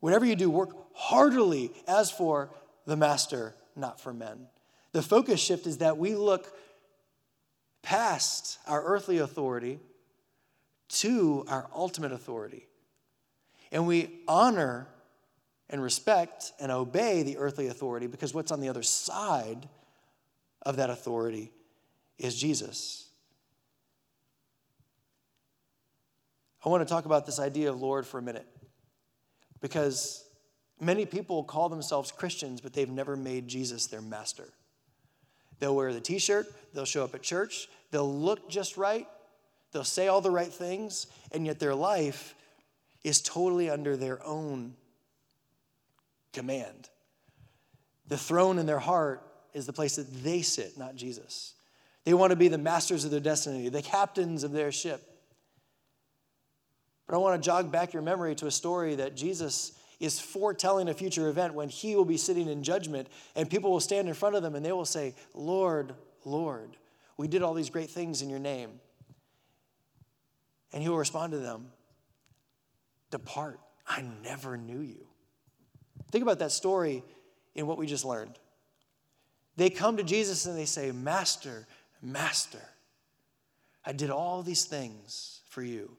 Whatever 0.00 0.24
you 0.24 0.36
do, 0.36 0.48
work 0.48 0.76
heartily 0.94 1.72
as 1.86 2.10
for 2.10 2.50
the 2.86 2.96
master, 2.96 3.54
not 3.74 4.00
for 4.00 4.12
men. 4.12 4.46
The 4.92 5.02
focus 5.02 5.40
shift 5.40 5.66
is 5.66 5.78
that 5.78 5.98
we 5.98 6.14
look 6.14 6.56
past 7.82 8.58
our 8.66 8.82
earthly 8.84 9.18
authority 9.18 9.80
to 10.88 11.44
our 11.48 11.68
ultimate 11.74 12.12
authority. 12.12 12.66
And 13.72 13.86
we 13.86 14.20
honor 14.26 14.88
and 15.70 15.82
respect 15.82 16.52
and 16.60 16.72
obey 16.72 17.22
the 17.22 17.36
earthly 17.36 17.68
authority 17.68 18.06
because 18.06 18.34
what's 18.34 18.50
on 18.50 18.60
the 18.60 18.68
other 18.68 18.82
side 18.82 19.68
of 20.62 20.76
that 20.76 20.90
authority 20.90 21.52
is 22.18 22.34
Jesus. 22.38 23.08
I 26.64 26.68
want 26.68 26.86
to 26.86 26.92
talk 26.92 27.04
about 27.04 27.26
this 27.26 27.38
idea 27.38 27.70
of 27.70 27.80
Lord 27.80 28.06
for 28.06 28.18
a 28.18 28.22
minute 28.22 28.46
because 29.60 30.24
many 30.80 31.06
people 31.06 31.44
call 31.44 31.68
themselves 31.68 32.10
Christians, 32.10 32.60
but 32.60 32.72
they've 32.72 32.90
never 32.90 33.16
made 33.16 33.46
Jesus 33.48 33.86
their 33.86 34.02
master. 34.02 34.48
They'll 35.60 35.74
wear 35.74 35.92
the 35.92 36.00
t 36.00 36.18
shirt, 36.18 36.46
they'll 36.72 36.84
show 36.84 37.04
up 37.04 37.14
at 37.14 37.22
church, 37.22 37.68
They'll 37.90 38.12
look 38.12 38.48
just 38.48 38.76
right, 38.76 39.06
they'll 39.72 39.84
say 39.84 40.08
all 40.08 40.20
the 40.20 40.30
right 40.30 40.52
things, 40.52 41.06
and 41.32 41.46
yet 41.46 41.58
their 41.58 41.74
life 41.74 42.34
is 43.04 43.20
totally 43.20 43.70
under 43.70 43.96
their 43.96 44.24
own 44.26 44.74
command. 46.32 46.88
The 48.06 48.18
throne 48.18 48.58
in 48.58 48.66
their 48.66 48.78
heart 48.78 49.22
is 49.52 49.66
the 49.66 49.72
place 49.72 49.96
that 49.96 50.22
they 50.22 50.42
sit, 50.42 50.78
not 50.78 50.96
Jesus. 50.96 51.54
They 52.04 52.14
want 52.14 52.30
to 52.30 52.36
be 52.36 52.48
the 52.48 52.58
masters 52.58 53.04
of 53.04 53.10
their 53.10 53.20
destiny, 53.20 53.68
the 53.68 53.82
captains 53.82 54.44
of 54.44 54.52
their 54.52 54.72
ship. 54.72 55.02
But 57.06 57.14
I 57.14 57.18
want 57.18 57.42
to 57.42 57.46
jog 57.46 57.72
back 57.72 57.92
your 57.92 58.02
memory 58.02 58.34
to 58.36 58.46
a 58.46 58.50
story 58.50 58.94
that 58.96 59.14
Jesus 59.16 59.72
is 60.00 60.20
foretelling 60.20 60.88
a 60.88 60.94
future 60.94 61.28
event 61.28 61.54
when 61.54 61.68
he 61.68 61.96
will 61.96 62.04
be 62.04 62.16
sitting 62.16 62.48
in 62.48 62.62
judgment 62.62 63.08
and 63.34 63.50
people 63.50 63.70
will 63.70 63.80
stand 63.80 64.08
in 64.08 64.14
front 64.14 64.36
of 64.36 64.42
them 64.42 64.54
and 64.54 64.64
they 64.64 64.72
will 64.72 64.84
say, 64.84 65.14
Lord, 65.34 65.94
Lord, 66.24 66.76
we 67.16 67.28
did 67.28 67.42
all 67.42 67.54
these 67.54 67.70
great 67.70 67.90
things 67.90 68.22
in 68.22 68.30
your 68.30 68.38
name. 68.38 68.70
And 70.72 70.82
he 70.82 70.88
will 70.88 70.98
respond 70.98 71.32
to 71.32 71.38
them 71.38 71.72
Depart, 73.10 73.58
I 73.86 74.04
never 74.22 74.56
knew 74.56 74.80
you. 74.80 75.06
Think 76.10 76.22
about 76.22 76.38
that 76.38 76.52
story 76.52 77.02
in 77.54 77.66
what 77.66 77.78
we 77.78 77.86
just 77.86 78.04
learned. 78.04 78.38
They 79.56 79.70
come 79.70 79.96
to 79.96 80.02
Jesus 80.02 80.46
and 80.46 80.56
they 80.56 80.64
say, 80.64 80.92
Master, 80.92 81.66
Master, 82.00 82.62
I 83.84 83.92
did 83.92 84.10
all 84.10 84.42
these 84.42 84.64
things 84.64 85.40
for 85.48 85.62
you. 85.62 85.96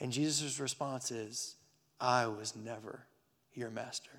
And 0.00 0.12
Jesus' 0.12 0.58
response 0.58 1.10
is, 1.10 1.54
I 2.00 2.26
was 2.26 2.56
never 2.56 3.06
your 3.54 3.70
master. 3.70 4.10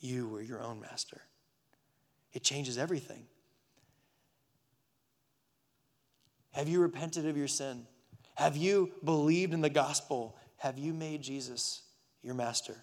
You 0.00 0.28
were 0.28 0.40
your 0.40 0.62
own 0.62 0.80
master. 0.80 1.20
It 2.32 2.42
changes 2.42 2.78
everything. 2.78 3.26
Have 6.52 6.68
you 6.68 6.80
repented 6.80 7.26
of 7.26 7.36
your 7.36 7.48
sin? 7.48 7.86
Have 8.34 8.56
you 8.56 8.92
believed 9.04 9.52
in 9.52 9.60
the 9.60 9.68
gospel? 9.70 10.36
Have 10.56 10.78
you 10.78 10.94
made 10.94 11.22
Jesus 11.22 11.82
your 12.22 12.34
master? 12.34 12.76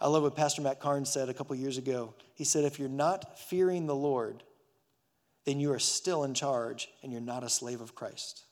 I 0.00 0.06
love 0.08 0.22
what 0.22 0.36
Pastor 0.36 0.62
Matt 0.62 0.80
Carnes 0.80 1.10
said 1.10 1.28
a 1.28 1.34
couple 1.34 1.56
years 1.56 1.76
ago. 1.76 2.14
He 2.34 2.44
said, 2.44 2.64
If 2.64 2.78
you're 2.78 2.88
not 2.88 3.38
fearing 3.38 3.86
the 3.86 3.96
Lord, 3.96 4.42
then 5.44 5.58
you 5.58 5.72
are 5.72 5.78
still 5.78 6.24
in 6.24 6.34
charge 6.34 6.88
and 7.02 7.10
you're 7.10 7.20
not 7.20 7.42
a 7.42 7.48
slave 7.48 7.80
of 7.80 7.94
Christ. 7.94 8.44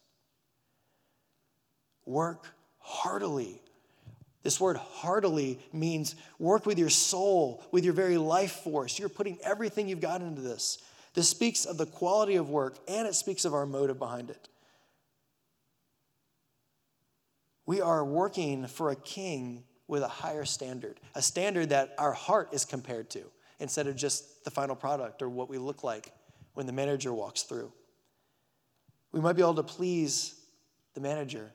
Work 2.05 2.47
heartily. 2.79 3.61
This 4.43 4.59
word 4.59 4.77
heartily 4.77 5.59
means 5.71 6.15
work 6.39 6.65
with 6.65 6.77
your 6.79 6.89
soul, 6.89 7.63
with 7.71 7.83
your 7.83 7.93
very 7.93 8.17
life 8.17 8.63
force. 8.63 8.97
You're 8.97 9.09
putting 9.09 9.37
everything 9.43 9.87
you've 9.87 10.01
got 10.01 10.21
into 10.21 10.41
this. 10.41 10.79
This 11.13 11.29
speaks 11.29 11.65
of 11.65 11.77
the 11.77 11.85
quality 11.85 12.35
of 12.35 12.49
work 12.49 12.77
and 12.87 13.07
it 13.07 13.15
speaks 13.15 13.45
of 13.45 13.53
our 13.53 13.65
motive 13.65 13.99
behind 13.99 14.29
it. 14.29 14.49
We 17.65 17.81
are 17.81 18.05
working 18.05 18.67
for 18.67 18.91
a 18.91 18.95
king 18.95 19.63
with 19.87 20.03
a 20.03 20.07
higher 20.07 20.45
standard, 20.45 20.99
a 21.15 21.21
standard 21.21 21.69
that 21.69 21.95
our 21.97 22.13
heart 22.13 22.49
is 22.51 22.65
compared 22.65 23.09
to 23.11 23.23
instead 23.59 23.87
of 23.87 23.95
just 23.95 24.43
the 24.43 24.51
final 24.51 24.75
product 24.75 25.21
or 25.21 25.29
what 25.29 25.49
we 25.49 25.57
look 25.57 25.83
like 25.83 26.11
when 26.53 26.65
the 26.65 26.73
manager 26.73 27.13
walks 27.13 27.43
through. 27.43 27.71
We 29.11 29.21
might 29.21 29.33
be 29.33 29.41
able 29.41 29.55
to 29.55 29.63
please 29.63 30.35
the 30.93 31.01
manager, 31.01 31.51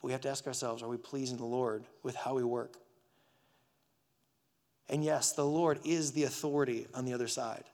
but 0.00 0.06
we 0.06 0.12
have 0.12 0.22
to 0.22 0.30
ask 0.30 0.46
ourselves 0.46 0.82
are 0.82 0.88
we 0.88 0.96
pleasing 0.96 1.36
the 1.36 1.44
Lord 1.44 1.84
with 2.02 2.14
how 2.14 2.34
we 2.34 2.44
work? 2.44 2.78
And 4.88 5.04
yes, 5.04 5.32
the 5.32 5.44
Lord 5.44 5.78
is 5.84 6.12
the 6.12 6.24
authority 6.24 6.86
on 6.94 7.04
the 7.04 7.14
other 7.14 7.28
side. 7.28 7.64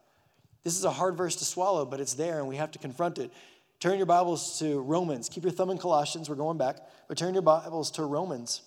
This 0.64 0.76
is 0.76 0.84
a 0.84 0.90
hard 0.90 1.16
verse 1.16 1.36
to 1.36 1.44
swallow, 1.44 1.84
but 1.84 2.00
it's 2.00 2.14
there 2.14 2.38
and 2.38 2.48
we 2.48 2.56
have 2.56 2.70
to 2.72 2.78
confront 2.78 3.18
it. 3.18 3.32
Turn 3.80 3.96
your 3.96 4.06
Bibles 4.06 4.58
to 4.58 4.80
Romans. 4.80 5.28
Keep 5.28 5.44
your 5.44 5.52
thumb 5.52 5.70
in 5.70 5.78
Colossians. 5.78 6.28
We're 6.28 6.36
going 6.36 6.58
back. 6.58 6.78
But 7.06 7.16
turn 7.16 7.32
your 7.32 7.42
Bibles 7.42 7.92
to 7.92 8.02
Romans 8.02 8.62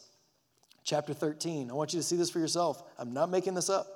chapter 0.84 1.14
13. 1.14 1.70
I 1.70 1.74
want 1.74 1.94
you 1.94 2.00
to 2.00 2.04
see 2.04 2.16
this 2.16 2.30
for 2.30 2.40
yourself. 2.40 2.84
I'm 2.98 3.14
not 3.14 3.30
making 3.30 3.54
this 3.54 3.70
up. 3.70 3.88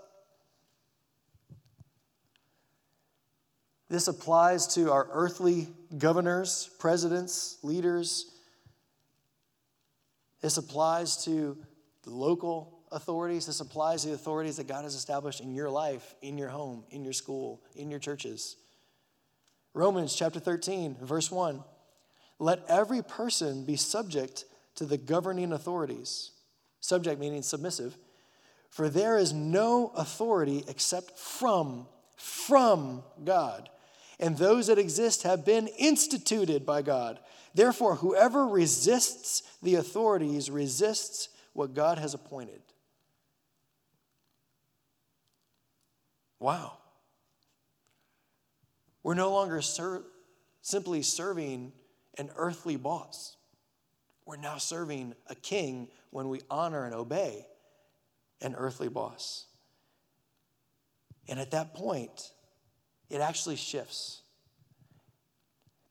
This 3.90 4.08
applies 4.08 4.68
to 4.76 4.92
our 4.92 5.08
earthly 5.12 5.68
governors, 5.98 6.70
presidents, 6.80 7.58
leaders. 7.62 8.32
This 10.42 10.58
applies 10.58 11.24
to 11.26 11.58
local 12.06 12.80
authorities. 12.92 13.46
This 13.46 13.60
applies 13.60 14.02
to 14.02 14.10
the 14.10 14.14
authorities 14.16 14.58
that 14.58 14.68
God 14.68 14.84
has 14.84 14.96
established 14.96 15.40
in 15.40 15.54
your 15.54 15.70
life, 15.70 16.16
in 16.22 16.38
your 16.38 16.50
home, 16.50 16.84
in 16.90 17.04
your 17.04 17.14
school, 17.14 17.62
in 17.76 17.92
your 17.92 18.00
churches. 18.00 18.56
Romans 19.74 20.16
chapter 20.16 20.40
13, 20.40 20.98
verse 21.02 21.30
1. 21.30 21.64
Let 22.40 22.64
every 22.68 23.02
person 23.02 23.66
be 23.66 23.76
subject 23.76 24.46
to 24.76 24.86
the 24.86 24.98
governing 24.98 25.54
authorities. 25.54 26.32
Subject 26.86 27.20
meaning 27.20 27.42
submissive. 27.42 27.98
For 28.70 28.90
there 28.90 29.18
is 29.18 29.34
no 29.34 29.92
authority 29.96 30.64
except 30.68 31.18
from, 31.18 31.88
from 32.16 33.02
God. 33.24 33.70
And 34.20 34.38
those 34.38 34.68
that 34.68 34.78
exist 34.78 35.24
have 35.24 35.44
been 35.44 35.68
instituted 35.80 36.64
by 36.64 36.84
God. 36.84 37.20
Therefore, 37.56 37.96
whoever 37.96 38.46
resists 38.46 39.42
the 39.64 39.76
authorities 39.76 40.52
resists 40.52 41.30
what 41.54 41.74
God 41.74 41.98
has 41.98 42.14
appointed. 42.14 42.62
Wow. 46.40 46.78
We're 49.02 49.16
no 49.16 49.32
longer 49.32 49.60
ser- 49.64 50.04
simply 50.62 51.02
serving 51.02 51.72
an 52.20 52.30
earthly 52.36 52.76
boss. 52.76 53.38
We're 54.26 54.38
now 54.38 54.58
serving 54.58 55.16
a 55.28 55.36
king 55.36 55.88
when 56.16 56.30
we 56.30 56.40
honor 56.50 56.86
and 56.86 56.96
obey 56.96 57.46
an 58.40 58.56
earthly 58.56 58.88
boss. 58.88 59.48
And 61.28 61.38
at 61.42 61.52
that 61.52 61.74
point, 61.74 62.32
it 63.10 63.20
actually 63.20 63.58
shifts. 63.58 64.22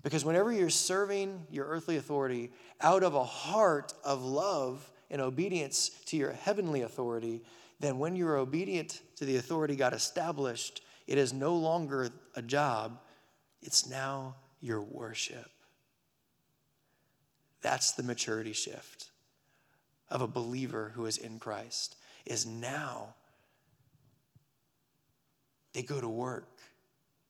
Because 0.03 0.25
whenever 0.25 0.51
you're 0.51 0.71
serving 0.71 1.47
your 1.51 1.67
earthly 1.67 1.99
authority 1.99 2.53
out 2.81 3.03
of 3.03 3.15
a 3.15 3.23
heart 3.23 3.93
of 4.03 4.23
love 4.23 4.91
and 5.11 5.21
obedience 5.21 5.91
to 6.07 6.17
your 6.17 6.33
heavenly 6.33 6.81
authority, 6.81 7.43
then 7.79 7.99
when 7.99 8.17
you're 8.17 8.39
obedient 8.39 9.03
to 9.17 9.27
the 9.27 9.37
authority 9.37 9.77
God 9.77 9.93
established, 9.93 10.81
it 11.07 11.19
is 11.19 11.35
no 11.35 11.55
longer 11.55 12.09
a 12.35 12.41
job, 12.41 12.99
it's 13.61 13.91
now 13.91 14.37
your 14.63 14.81
worship. 14.81 15.51
That's 17.61 17.93
the 17.93 18.03
maturity 18.03 18.55
shift 18.55 19.11
of 20.15 20.23
a 20.23 20.29
believer 20.29 20.93
who 20.95 21.05
is 21.05 21.19
in 21.19 21.39
Christ 21.39 21.97
is 22.25 22.47
now 22.47 23.15
they 25.75 25.83
go 25.83 26.01
to 26.01 26.09
work 26.09 26.49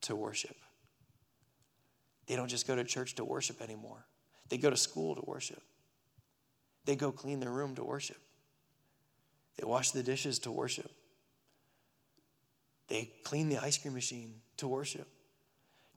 to 0.03 0.15
worship. 0.15 0.55
They 2.27 2.37
don't 2.37 2.49
just 2.49 2.67
go 2.67 2.77
to 2.77 2.85
church 2.85 3.15
to 3.15 3.25
worship 3.25 3.63
anymore. 3.63 4.05
They 4.51 4.59
go 4.59 4.69
to 4.69 4.77
school 4.77 5.15
to 5.15 5.23
worship. 5.27 5.63
They 6.85 6.95
go 6.95 7.11
clean 7.11 7.41
their 7.41 7.51
room 7.51 7.75
to 7.77 7.85
worship. 7.85 8.19
They 9.57 9.65
wash 9.65 9.93
the 9.93 10.03
dishes 10.03 10.39
to 10.41 10.53
worship. 10.53 10.91
They 12.89 13.11
clean 13.25 13.49
the 13.49 13.59
ice 13.59 13.79
cream 13.79 13.95
machine 13.95 14.35
to 14.59 14.69
worship. 14.69 15.09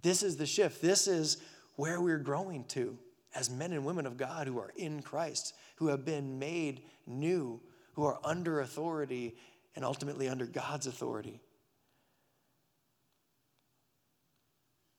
This 0.02 0.24
is 0.24 0.38
the 0.38 0.46
shift. 0.46 0.82
This 0.82 1.08
is 1.08 1.38
where 1.76 2.00
we're 2.00 2.18
growing 2.18 2.64
to 2.70 2.98
as 3.38 3.52
men 3.52 3.72
and 3.72 3.86
women 3.86 4.08
of 4.08 4.18
God 4.18 4.48
who 4.48 4.58
are 4.58 4.72
in 4.76 5.04
Christ, 5.04 5.54
who 5.76 5.88
have 5.90 6.04
been 6.04 6.40
made 6.40 6.82
new, 7.06 7.62
who 7.94 8.04
are 8.04 8.20
under 8.24 8.62
authority 8.62 9.36
and 9.76 9.86
ultimately 9.86 10.28
under 10.28 10.48
God's 10.48 10.88
authority. 10.88 11.40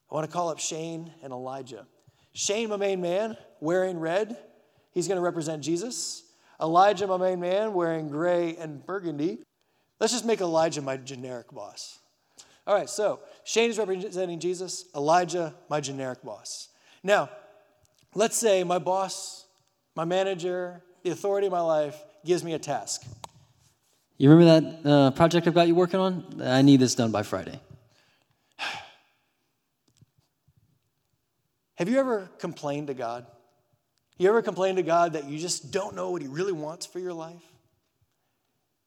I 0.09 0.15
want 0.15 0.25
to 0.25 0.31
call 0.31 0.49
up 0.49 0.59
Shane 0.59 1.11
and 1.21 1.33
Elijah. 1.33 1.85
Shane, 2.33 2.69
my 2.69 2.77
main 2.77 3.01
man, 3.01 3.35
wearing 3.59 3.99
red, 3.99 4.37
he's 4.93 5.09
going 5.09 5.17
to 5.17 5.21
represent 5.21 5.61
Jesus. 5.61 6.23
Elijah, 6.61 7.07
my 7.07 7.17
main 7.17 7.41
man, 7.41 7.73
wearing 7.73 8.07
gray 8.07 8.55
and 8.55 8.85
burgundy. 8.85 9.39
Let's 9.99 10.13
just 10.13 10.25
make 10.25 10.39
Elijah 10.39 10.81
my 10.81 10.95
generic 10.95 11.51
boss. 11.51 11.99
All 12.65 12.73
right, 12.73 12.89
so 12.89 13.19
Shane 13.43 13.69
is 13.69 13.77
representing 13.77 14.39
Jesus, 14.39 14.85
Elijah, 14.95 15.55
my 15.69 15.81
generic 15.81 16.23
boss. 16.23 16.69
Now, 17.03 17.29
let's 18.13 18.37
say 18.37 18.63
my 18.63 18.79
boss, 18.79 19.45
my 19.95 20.05
manager, 20.05 20.81
the 21.03 21.11
authority 21.11 21.47
of 21.47 21.51
my 21.51 21.61
life 21.61 21.95
gives 22.25 22.43
me 22.43 22.53
a 22.53 22.59
task. 22.59 23.03
You 24.17 24.29
remember 24.29 24.59
that 24.59 24.89
uh, 24.89 25.11
project 25.11 25.47
I've 25.47 25.53
got 25.53 25.67
you 25.67 25.75
working 25.75 25.99
on? 25.99 26.41
I 26.43 26.61
need 26.61 26.81
this 26.81 26.95
done 26.95 27.11
by 27.11 27.23
Friday. 27.23 27.59
Have 31.75 31.87
you 31.87 31.97
ever 31.99 32.29
complained 32.37 32.87
to 32.87 32.93
God? 32.93 33.25
You 34.17 34.27
ever 34.27 34.41
complained 34.41 34.75
to 34.77 34.83
God 34.83 35.13
that 35.13 35.29
you 35.29 35.39
just 35.39 35.71
don't 35.71 35.95
know 35.95 36.11
what 36.11 36.21
He 36.21 36.27
really 36.27 36.51
wants 36.51 36.85
for 36.85 36.99
your 36.99 37.13
life? 37.13 37.41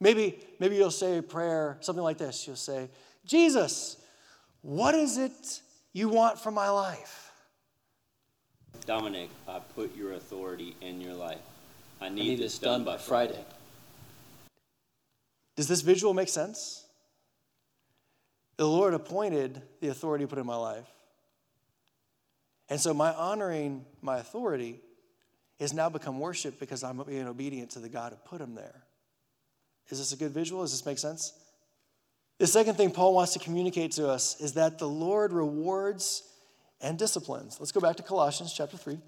Maybe, 0.01 0.39
maybe 0.59 0.77
you'll 0.77 0.91
say 0.91 1.19
a 1.19 1.23
prayer, 1.23 1.79
something 1.81 2.03
like 2.03 2.19
this. 2.19 2.47
You'll 2.47 2.57
say, 2.57 2.91
Jesus, 3.25 3.97
what 4.61 4.95
is 4.95 5.17
it 5.17 5.63
you 5.93 6.09
want 6.09 6.41
for 6.41 6.51
my 6.51 6.69
life? 6.69 7.22
Dominic, 8.87 9.31
I 9.49 9.61
put 9.75 9.97
your 9.97 10.13
authority 10.13 10.75
in 10.81 11.01
your 11.01 11.15
life. 11.15 11.39
I 12.01 12.09
need, 12.09 12.21
I 12.21 12.25
need 12.25 12.39
this 12.39 12.55
this 12.55 12.59
done 12.59 12.85
by 12.85 12.97
Friday. 12.97 13.45
Does 15.57 15.69
this 15.69 15.83
visual 15.83 16.15
make 16.15 16.29
sense? 16.29 16.85
The 18.57 18.67
Lord 18.67 18.95
appointed 18.95 19.63
the 19.81 19.89
authority 19.89 20.27
put 20.27 20.39
in 20.39 20.47
my 20.47 20.57
life. 20.57 20.87
And 22.69 22.81
so 22.81 22.95
my 22.95 23.13
honoring 23.13 23.85
my 24.01 24.19
authority 24.19 24.81
has 25.61 25.73
now 25.73 25.89
become 25.89 26.19
worship 26.19 26.59
because 26.59 26.83
I'm 26.83 27.03
being 27.07 27.29
obedient 27.29 27.71
to 27.73 27.79
the 27.79 27.89
God 27.89 28.13
who 28.13 28.19
put 28.29 28.41
him 28.41 28.55
there. 28.55 28.83
Is 29.91 29.99
this 29.99 30.13
a 30.13 30.17
good 30.17 30.33
visual? 30.33 30.63
Does 30.63 30.73
this 30.73 30.85
make 30.87 30.99
sense? 30.99 31.35
The 32.39 32.47
second 32.47 32.77
thing 32.77 32.91
Paul 32.91 33.15
wants 33.15 33.35
to 33.35 33.39
communicate 33.39 33.93
to 33.93 34.09
us 34.09 34.41
is 34.41 34.55
that 34.55 34.79
the 34.79 34.89
Lord 34.89 35.33
rewards 35.33 36.23
and 36.83 36.99
disciplines. 36.99 37.59
Let's 37.61 37.73
go 37.73 37.81
back 37.81 37.97
to 37.97 38.03
Colossians 38.03 38.53
chapter 38.53 38.77
3. 38.77 38.99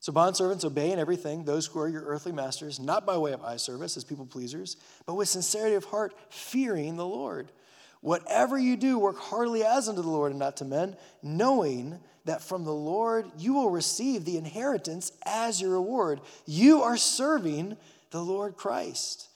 So, 0.00 0.12
bondservants, 0.12 0.64
obey 0.64 0.90
in 0.90 0.98
everything 0.98 1.44
those 1.44 1.66
who 1.66 1.78
are 1.78 1.88
your 1.88 2.02
earthly 2.02 2.32
masters, 2.32 2.80
not 2.80 3.06
by 3.06 3.16
way 3.16 3.32
of 3.32 3.42
eye 3.44 3.56
service 3.56 3.96
as 3.96 4.02
people 4.02 4.26
pleasers, 4.26 4.76
but 5.06 5.14
with 5.14 5.28
sincerity 5.28 5.76
of 5.76 5.84
heart, 5.84 6.12
fearing 6.28 6.96
the 6.96 7.06
Lord. 7.06 7.52
Whatever 8.00 8.58
you 8.58 8.76
do, 8.76 8.98
work 8.98 9.16
heartily 9.16 9.62
as 9.62 9.88
unto 9.88 10.02
the 10.02 10.08
Lord 10.08 10.32
and 10.32 10.40
not 10.40 10.56
to 10.56 10.64
men, 10.64 10.96
knowing 11.22 12.00
that 12.24 12.42
from 12.42 12.64
the 12.64 12.74
Lord 12.74 13.30
you 13.38 13.54
will 13.54 13.70
receive 13.70 14.24
the 14.24 14.36
inheritance 14.36 15.12
as 15.24 15.60
your 15.60 15.70
reward. 15.70 16.20
You 16.46 16.82
are 16.82 16.96
serving 16.96 17.76
the 18.10 18.22
Lord 18.22 18.56
Christ. 18.56 19.28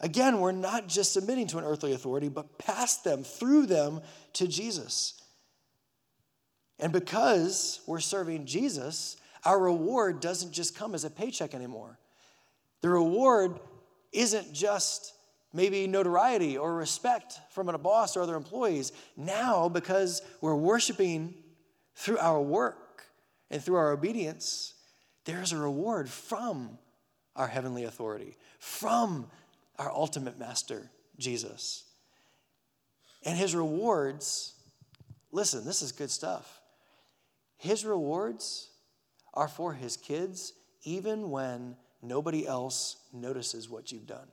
Again, 0.00 0.40
we're 0.40 0.52
not 0.52 0.86
just 0.86 1.14
submitting 1.14 1.46
to 1.46 1.58
an 1.58 1.64
earthly 1.64 1.94
authority, 1.94 2.28
but 2.28 2.58
past 2.58 3.04
them, 3.04 3.24
through 3.24 3.66
them 3.66 4.02
to 4.34 4.46
Jesus. 4.46 5.21
And 6.82 6.92
because 6.92 7.80
we're 7.86 8.00
serving 8.00 8.44
Jesus, 8.44 9.16
our 9.44 9.56
reward 9.56 10.18
doesn't 10.18 10.50
just 10.50 10.74
come 10.74 10.96
as 10.96 11.04
a 11.04 11.10
paycheck 11.10 11.54
anymore. 11.54 11.96
The 12.80 12.88
reward 12.88 13.60
isn't 14.10 14.52
just 14.52 15.14
maybe 15.52 15.86
notoriety 15.86 16.58
or 16.58 16.74
respect 16.74 17.38
from 17.50 17.68
a 17.68 17.78
boss 17.78 18.16
or 18.16 18.22
other 18.22 18.34
employees. 18.34 18.90
Now, 19.16 19.68
because 19.68 20.22
we're 20.40 20.56
worshiping 20.56 21.34
through 21.94 22.18
our 22.18 22.42
work 22.42 23.04
and 23.48 23.62
through 23.62 23.76
our 23.76 23.92
obedience, 23.92 24.74
there's 25.24 25.52
a 25.52 25.58
reward 25.58 26.08
from 26.08 26.78
our 27.36 27.46
heavenly 27.46 27.84
authority, 27.84 28.36
from 28.58 29.30
our 29.78 29.92
ultimate 29.92 30.36
master, 30.36 30.90
Jesus. 31.16 31.84
And 33.24 33.38
his 33.38 33.54
rewards, 33.54 34.54
listen, 35.30 35.64
this 35.64 35.80
is 35.80 35.92
good 35.92 36.10
stuff. 36.10 36.58
His 37.62 37.84
rewards 37.84 38.70
are 39.32 39.46
for 39.46 39.72
his 39.72 39.96
kids, 39.96 40.52
even 40.82 41.30
when 41.30 41.76
nobody 42.02 42.44
else 42.44 42.96
notices 43.12 43.68
what 43.68 43.92
you've 43.92 44.08
done. 44.08 44.26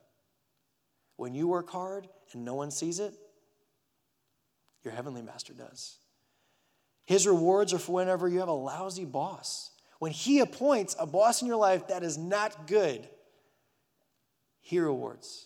When 1.16 1.36
you 1.36 1.48
work 1.48 1.70
hard 1.70 2.08
and 2.34 2.44
no 2.44 2.56
one 2.56 2.72
sees 2.72 3.00
it, 3.00 3.14
your 4.84 4.96
heavenly 4.96 5.22
master 5.22 5.54
does. 5.54 6.00
His 7.06 7.28
rewards 7.28 7.72
are 7.72 7.78
for 7.78 7.92
whenever 7.92 8.28
you 8.28 8.40
have 8.40 8.48
a 8.48 8.52
lousy 8.52 9.06
boss. 9.06 9.70
When 10.00 10.12
he 10.12 10.40
appoints 10.40 10.96
a 10.98 11.06
boss 11.06 11.44
in 11.44 11.48
your 11.48 11.58
life 11.58 11.90
that 11.90 12.02
is 12.02 12.18
not 12.18 12.66
good, 12.66 13.08
he 14.60 14.80
rewards. 14.80 15.46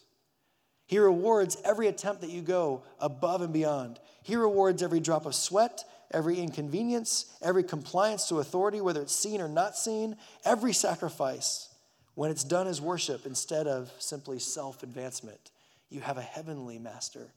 He 0.86 1.00
rewards 1.00 1.58
every 1.66 1.88
attempt 1.88 2.22
that 2.22 2.30
you 2.30 2.44
go 2.44 2.84
above 2.98 3.42
and 3.42 3.52
beyond. 3.52 4.00
He 4.22 4.38
rewards 4.38 4.82
every 4.82 5.02
drop 5.02 5.26
of 5.26 5.36
sweat, 5.36 5.84
every 6.14 6.40
inconvenience, 6.40 7.26
every 7.42 7.64
compliance 7.64 8.28
to 8.30 8.40
authority, 8.40 8.80
whether 8.80 9.02
it's 9.02 9.16
seen 9.16 9.42
or 9.42 9.50
not 9.50 9.76
seen, 9.76 10.16
every 10.46 10.74
sacrifice 10.74 11.70
when 12.16 12.30
it's 12.30 12.44
done 12.44 12.68
as 12.68 12.80
worship 12.80 13.26
instead 13.26 13.68
of 13.68 13.92
simply 14.00 14.40
self 14.40 14.84
advancement. 14.84 15.52
You 15.90 16.02
have 16.02 16.18
a 16.18 16.22
heavenly 16.22 16.80
master 16.80 17.28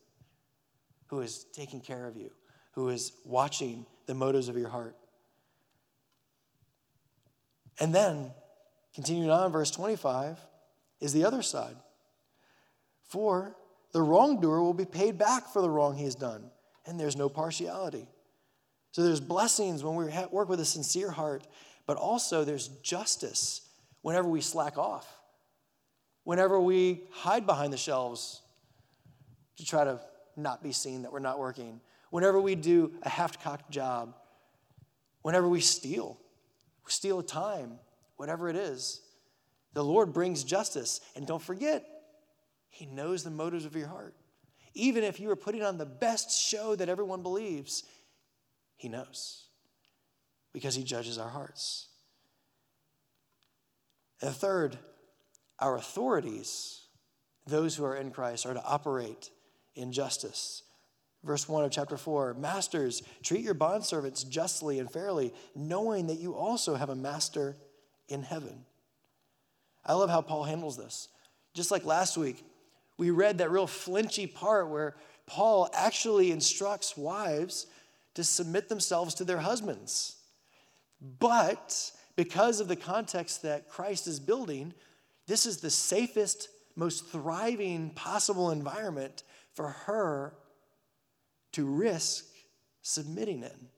who 1.09 1.21
is 1.21 1.45
taking 1.53 1.81
care 1.81 2.07
of 2.07 2.17
you, 2.17 2.31
who 2.73 2.89
is 2.89 3.13
watching 3.25 3.87
the 4.07 4.15
motives 4.15 4.49
of 4.49 4.57
your 4.57 4.69
heart. 4.69 4.97
And 7.79 7.95
then, 7.95 8.31
continuing 8.95 9.31
on, 9.31 9.53
verse 9.53 9.71
25 9.71 10.39
is 11.01 11.13
the 11.13 11.25
other 11.25 11.43
side. 11.43 11.77
For 13.05 13.55
the 13.93 14.03
wrongdoer 14.03 14.63
will 14.63 14.75
be 14.75 14.85
paid 14.85 15.19
back 15.19 15.53
for 15.53 15.63
the 15.63 15.71
wrong 15.71 15.97
he 15.97 16.05
has 16.05 16.15
done, 16.15 16.51
and 16.87 16.99
there's 16.99 17.17
no 17.17 17.29
partiality. 17.29 18.09
So 18.97 19.03
there's 19.03 19.21
blessings 19.21 19.85
when 19.85 19.95
we 19.95 20.07
work 20.31 20.49
with 20.49 20.59
a 20.59 20.65
sincere 20.65 21.11
heart, 21.11 21.47
but 21.85 21.99
also 21.99 22.45
there's 22.45 22.69
justice 22.83 23.61
whenever 24.01 24.27
we 24.27 24.41
slack 24.41 24.79
off, 24.79 25.07
whenever 26.25 26.59
we 26.59 27.03
hide 27.11 27.45
behind 27.45 27.75
the 27.75 27.77
shelves 27.77 28.41
to 29.59 29.67
try 29.67 29.85
to 29.85 30.01
not 30.35 30.63
be 30.63 30.73
seen 30.73 31.03
that 31.03 31.13
we're 31.13 31.19
not 31.19 31.39
working, 31.39 31.83
whenever 32.09 32.41
we 32.41 32.55
do 32.55 32.91
a 33.03 33.11
half 33.11 33.39
cocked 33.43 33.71
job, 33.71 34.15
whenever 35.21 35.47
we 35.47 35.61
steal, 35.61 36.19
steal 36.87 37.23
time, 37.23 37.79
whatever 38.17 38.49
it 38.49 38.57
is. 38.57 39.03
The 39.75 39.85
Lord 39.85 40.15
brings 40.15 40.43
justice. 40.43 41.03
And 41.15 41.27
don't 41.27 41.43
forget, 41.43 41.85
He 42.71 42.87
knows 42.87 43.25
the 43.25 43.31
motives 43.31 43.67
of 43.67 43.77
your 43.77 43.89
heart. 43.89 44.15
Even 44.73 45.05
if 45.05 45.21
you 45.21 45.31
are 45.31 45.37
putting 45.37 45.63
on 45.63 45.77
the 45.77 45.85
best 45.85 46.31
show 46.31 46.75
that 46.77 46.89
everyone 46.89 47.23
believes, 47.23 47.83
He 48.77 48.89
knows 48.89 49.45
because 50.53 50.75
He 50.75 50.85
judges 50.85 51.19
our 51.19 51.29
hearts. 51.29 51.89
And 54.23 54.35
third, 54.35 54.79
our 55.59 55.77
authorities, 55.77 56.83
those 57.47 57.77
who 57.77 57.85
are 57.85 57.97
in 57.97 58.11
Christ, 58.11 58.47
are 58.47 58.55
to 58.55 58.65
operate 58.65 59.31
in 59.75 59.93
justice. 59.93 60.63
Verse 61.25 61.49
1 61.49 61.65
of 61.65 61.71
chapter 61.71 61.97
4 61.97 62.35
Masters, 62.35 63.03
treat 63.23 63.43
your 63.43 63.55
bondservants 63.55 64.27
justly 64.29 64.79
and 64.79 64.91
fairly, 64.91 65.35
knowing 65.55 66.07
that 66.07 66.21
you 66.21 66.35
also 66.35 66.75
have 66.75 66.89
a 66.89 66.95
master 66.95 67.57
in 68.09 68.23
heaven. 68.23 68.65
I 69.85 69.95
love 69.95 70.11
how 70.11 70.23
Paul 70.23 70.45
handles 70.45 70.77
this. 70.77 71.09
Just 71.55 71.71
like 71.71 71.85
last 71.85 72.17
week, 72.17 72.45
we 72.99 73.11
read 73.11 73.39
that 73.39 73.51
real 73.51 73.67
flinchy 73.67 74.27
part 74.27 74.69
where 74.69 74.97
Paul 75.27 75.69
actually 75.75 76.31
instructs 76.31 76.97
wives 76.97 77.67
to 78.17 78.25
submit 78.25 78.69
themselves 78.69 79.15
to 79.15 79.25
their 79.25 79.39
husbands. 79.39 80.17
But 81.01 81.93
because 82.17 82.61
of 82.61 82.69
the 82.69 82.77
context 82.77 83.43
that 83.43 83.69
Christ 83.69 84.07
is 84.07 84.19
building, 84.19 84.75
this 85.27 85.47
is 85.47 85.59
the 85.59 85.71
safest, 85.71 86.49
most 86.75 87.07
thriving 87.07 87.91
possible 87.91 88.51
environment 88.51 89.23
for 89.53 89.69
her 89.69 90.35
to 91.53 91.67
risk 91.67 92.27
submitting 92.83 93.43
in. 93.43 93.69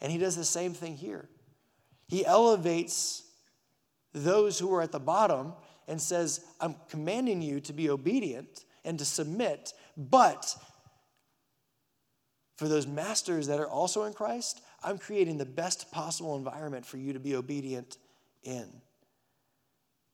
And 0.00 0.12
he 0.12 0.18
does 0.18 0.36
the 0.36 0.44
same 0.44 0.74
thing 0.74 0.96
here. 0.96 1.28
He 2.06 2.24
elevates 2.24 3.24
those 4.12 4.58
who 4.58 4.72
are 4.74 4.82
at 4.82 4.92
the 4.92 5.00
bottom 5.00 5.54
and 5.86 6.00
says, 6.00 6.44
I'm 6.60 6.76
commanding 6.90 7.40
you 7.40 7.60
to 7.60 7.72
be 7.72 7.88
obedient 7.88 8.64
and 8.84 8.98
to 8.98 9.04
submit, 9.04 9.72
but 9.96 10.54
for 12.58 12.66
those 12.66 12.88
masters 12.88 13.46
that 13.46 13.60
are 13.60 13.70
also 13.70 14.02
in 14.02 14.12
Christ, 14.12 14.60
I'm 14.82 14.98
creating 14.98 15.38
the 15.38 15.46
best 15.46 15.92
possible 15.92 16.36
environment 16.36 16.84
for 16.84 16.96
you 16.96 17.12
to 17.12 17.20
be 17.20 17.36
obedient 17.36 17.96
in. 18.42 18.66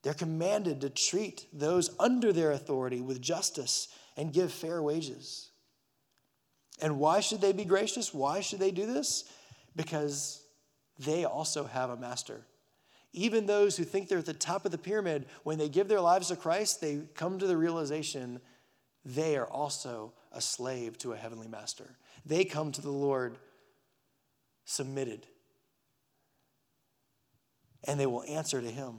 They're 0.02 0.12
commanded 0.12 0.82
to 0.82 0.90
treat 0.90 1.46
those 1.54 1.90
under 1.98 2.34
their 2.34 2.52
authority 2.52 3.00
with 3.00 3.22
justice 3.22 3.88
and 4.18 4.30
give 4.30 4.52
fair 4.52 4.82
wages. 4.82 5.48
And 6.82 6.98
why 6.98 7.20
should 7.20 7.40
they 7.40 7.52
be 7.52 7.64
gracious? 7.64 8.12
Why 8.12 8.40
should 8.40 8.58
they 8.58 8.72
do 8.72 8.84
this? 8.84 9.24
Because 9.74 10.42
they 10.98 11.24
also 11.24 11.64
have 11.64 11.88
a 11.88 11.96
master. 11.96 12.42
Even 13.14 13.46
those 13.46 13.74
who 13.78 13.84
think 13.84 14.08
they're 14.08 14.18
at 14.18 14.26
the 14.26 14.34
top 14.34 14.66
of 14.66 14.70
the 14.70 14.76
pyramid, 14.76 15.24
when 15.44 15.56
they 15.56 15.70
give 15.70 15.88
their 15.88 16.00
lives 16.00 16.28
to 16.28 16.36
Christ, 16.36 16.82
they 16.82 17.00
come 17.14 17.38
to 17.38 17.46
the 17.46 17.56
realization 17.56 18.38
they 19.02 19.36
are 19.36 19.46
also 19.46 20.12
a 20.32 20.40
slave 20.42 20.98
to 20.98 21.12
a 21.12 21.16
heavenly 21.16 21.48
master. 21.48 21.96
They 22.24 22.44
come 22.44 22.72
to 22.72 22.82
the 22.82 22.90
Lord 22.90 23.36
submitted, 24.64 25.26
and 27.84 27.98
they 28.00 28.06
will 28.06 28.24
answer 28.24 28.60
to 28.60 28.70
Him. 28.70 28.98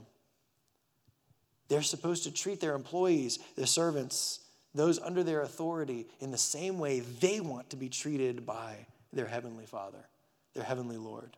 They're 1.68 1.82
supposed 1.82 2.24
to 2.24 2.30
treat 2.30 2.60
their 2.60 2.74
employees, 2.74 3.38
their 3.56 3.66
servants, 3.66 4.40
those 4.74 4.98
under 4.98 5.24
their 5.24 5.42
authority 5.42 6.06
in 6.20 6.30
the 6.30 6.38
same 6.38 6.78
way 6.78 7.00
they 7.00 7.40
want 7.40 7.70
to 7.70 7.76
be 7.76 7.88
treated 7.88 8.46
by 8.46 8.86
their 9.12 9.26
Heavenly 9.26 9.66
Father, 9.66 10.06
their 10.54 10.64
Heavenly 10.64 10.98
Lord. 10.98 11.36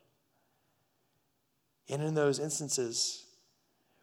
And 1.89 2.03
in 2.03 2.15
those 2.15 2.39
instances 2.39 3.25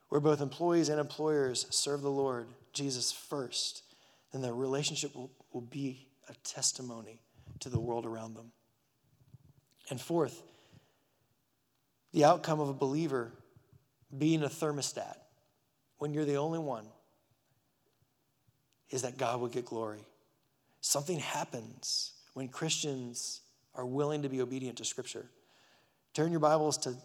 where 0.09 0.21
both 0.21 0.41
employees 0.41 0.89
and 0.89 0.99
employers 0.99 1.67
serve 1.69 2.01
the 2.01 2.09
Lord, 2.09 2.47
Jesus 2.73 3.11
first, 3.11 3.83
then 4.31 4.41
the 4.41 4.53
relationship 4.53 5.13
will, 5.15 5.29
will 5.51 5.61
be 5.61 6.07
a 6.29 6.33
testimony 6.43 7.19
to 7.59 7.69
the 7.69 7.79
world 7.79 8.05
around 8.05 8.35
them. 8.35 8.51
And 9.89 9.99
fourth, 9.99 10.41
the 12.11 12.25
outcome 12.25 12.59
of 12.59 12.69
a 12.69 12.73
believer 12.73 13.31
being 14.17 14.43
a 14.43 14.49
thermostat 14.49 15.17
when 15.97 16.13
you're 16.13 16.25
the 16.25 16.37
only 16.37 16.59
one 16.59 16.85
is 18.89 19.01
that 19.01 19.17
God 19.17 19.41
will 19.41 19.47
get 19.47 19.65
glory. 19.65 20.05
Something 20.81 21.19
happens 21.19 22.13
when 22.33 22.47
Christians 22.47 23.41
are 23.73 23.85
willing 23.85 24.21
to 24.21 24.29
be 24.29 24.41
obedient 24.41 24.77
to 24.77 24.85
Scripture. 24.85 25.25
Turn 26.13 26.31
your 26.31 26.39
Bibles 26.39 26.77
to 26.79 26.95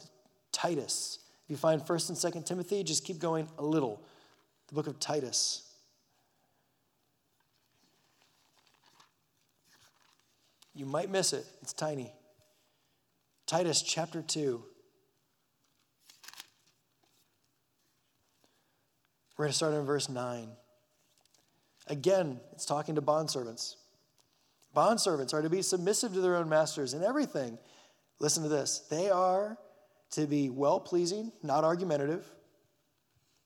Titus. 0.52 1.18
If 1.44 1.50
you 1.50 1.56
find 1.56 1.80
1st 1.80 2.10
and 2.10 2.34
2nd 2.34 2.46
Timothy, 2.46 2.84
just 2.84 3.04
keep 3.04 3.18
going 3.18 3.48
a 3.58 3.64
little. 3.64 4.02
The 4.68 4.74
book 4.74 4.86
of 4.86 5.00
Titus. 5.00 5.69
You 10.74 10.87
might 10.87 11.11
miss 11.11 11.33
it, 11.33 11.44
it's 11.62 11.72
tiny. 11.72 12.12
Titus 13.46 13.83
chapter 13.83 14.22
2. 14.22 14.62
We're 19.37 19.44
going 19.46 19.50
to 19.50 19.56
start 19.56 19.74
in 19.74 19.85
verse 19.85 20.09
9. 20.09 20.48
Again, 21.87 22.40
it's 22.52 22.66
talking 22.66 22.94
to 22.94 23.02
bondservants. 23.02 23.76
Bondservants 24.76 25.35
are 25.35 25.42
to 25.42 25.50
be 25.50 25.62
submissive 25.62 26.12
to 26.12 26.20
their 26.20 26.37
own 26.37 26.48
masters 26.48 26.94
in 26.94 27.02
everything. 27.02 27.59
Listen 28.20 28.42
to 28.42 28.48
this. 28.48 28.80
They 28.90 29.11
are 29.11 29.59
to 30.12 30.26
be 30.26 30.50
well 30.50 30.78
pleasing, 30.78 31.33
not 31.42 31.64
argumentative. 31.64 32.24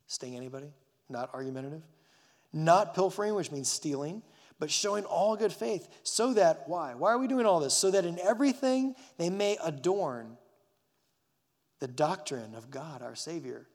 Sting 0.06 0.36
anybody? 0.36 0.68
Not 1.08 1.32
argumentative. 1.32 1.82
Not 2.52 2.94
pilfering, 2.94 3.34
which 3.34 3.50
means 3.50 3.68
stealing, 3.68 4.22
but 4.58 4.70
showing 4.70 5.04
all 5.04 5.36
good 5.36 5.52
faith, 5.52 5.88
so 6.02 6.34
that, 6.34 6.64
why? 6.66 6.94
Why 6.94 7.10
are 7.12 7.18
we 7.18 7.26
doing 7.26 7.46
all 7.46 7.60
this? 7.60 7.74
So 7.74 7.90
that 7.90 8.04
in 8.04 8.18
everything 8.18 8.94
they 9.18 9.30
may 9.30 9.58
adorn 9.62 10.36
the 11.80 11.88
doctrine 11.88 12.54
of 12.54 12.70
God, 12.70 13.02
our 13.02 13.14
Savior. 13.14 13.66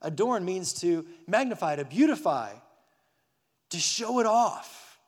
Adorn 0.00 0.44
means 0.44 0.72
to 0.74 1.04
magnify, 1.26 1.76
to 1.76 1.84
beautify, 1.84 2.52
to 3.70 3.78
show 3.78 4.20
it 4.20 4.26
off. 4.26 4.98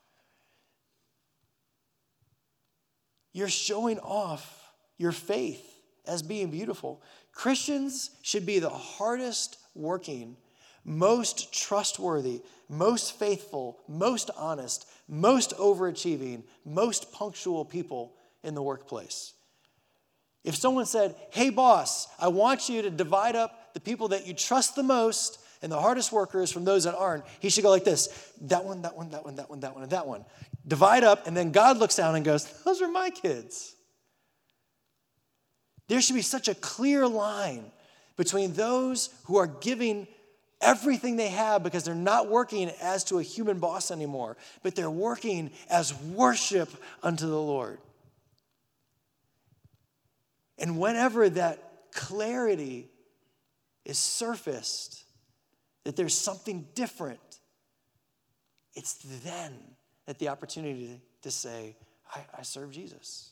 You're 3.33 3.49
showing 3.49 3.99
off 4.01 4.73
your 4.99 5.13
faith 5.13 5.65
as 6.07 6.23
being 6.23 6.51
beautiful. 6.51 7.03
Christians 7.33 8.11
should 8.23 8.45
be 8.45 8.59
the 8.59 8.69
hardest 8.69 9.57
working, 9.75 10.37
most 10.85 11.55
trustworthy, 11.55 12.43
most 12.69 13.19
faithful, 13.19 13.79
most 13.89 14.31
honest, 14.37 14.87
most 15.11 15.57
overachieving, 15.59 16.45
most 16.65 17.13
punctual 17.13 17.65
people 17.65 18.15
in 18.43 18.55
the 18.55 18.63
workplace. 18.63 19.35
If 20.45 20.55
someone 20.55 20.87
said, 20.87 21.15
Hey, 21.31 21.51
boss, 21.51 22.07
I 22.19 22.29
want 22.29 22.69
you 22.69 22.83
to 22.83 22.91
divide 22.91 23.37
up 23.37 23.75
the 23.75 23.81
people 23.81 24.09
that 24.09 24.27
you 24.27 24.33
trust 24.33 24.77
the 24.77 24.83
most 24.83 25.39
and 25.63 25.71
the 25.71 25.79
hardest 25.79 26.13
workers 26.13 26.51
from 26.51 26.65
those 26.65 26.85
that 26.85 26.97
aren't, 26.97 27.25
he 27.41 27.51
should 27.51 27.65
go 27.65 27.71
like 27.71 27.85
this 27.85 28.33
that 28.43 28.65
one, 28.65 28.83
that 28.83 28.97
one, 28.97 29.11
that 29.11 29.25
one, 29.25 29.35
that 29.37 29.51
one, 29.51 29.61
that 29.61 29.75
one, 29.75 29.83
and 29.83 29.93
that 29.93 30.07
one. 30.07 30.25
Divide 30.67 31.05
up, 31.05 31.27
and 31.27 31.37
then 31.37 31.51
God 31.51 31.77
looks 31.79 31.97
down 31.97 32.15
and 32.15 32.25
goes, 32.25 32.45
Those 32.63 32.81
are 32.81 32.89
my 32.89 33.11
kids. 33.11 33.75
There 35.89 36.01
should 36.01 36.15
be 36.15 36.23
such 36.23 36.47
a 36.47 36.55
clear 36.55 37.07
line 37.07 37.65
between 38.17 38.53
those 38.53 39.11
who 39.25 39.39
are 39.39 39.49
giving 39.49 40.07
everything 40.61 41.17
they 41.17 41.29
have 41.29 41.63
because 41.63 41.85
they're 41.85 41.95
not 41.95 42.29
working 42.29 42.71
as 42.83 43.05
to 43.05 43.19
a 43.19 43.23
human 43.23 43.59
boss 43.59 43.91
anymore, 43.91 44.37
but 44.63 44.75
they're 44.75 44.91
working 44.91 45.51
as 45.69 45.95
worship 45.95 46.69
unto 47.03 47.27
the 47.27 47.41
Lord. 47.41 47.79
And 50.59 50.79
whenever 50.79 51.29
that 51.31 51.91
clarity 51.93 52.89
is 53.85 53.99
surfaced, 53.99 55.05
that 55.85 55.97
there's 55.97 56.15
something 56.15 56.67
different, 56.75 57.21
it's 58.75 58.95
then 59.25 59.55
that 60.07 60.19
the 60.19 60.29
opportunity 60.29 61.01
to 61.23 61.31
say, 61.31 61.77
I, 62.15 62.21
I 62.39 62.43
serve 62.43 62.71
Jesus 62.71 63.31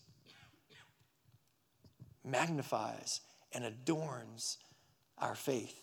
magnifies 2.28 3.20
and 3.52 3.64
adorns 3.64 4.58
our 5.16 5.34
faith. 5.34 5.80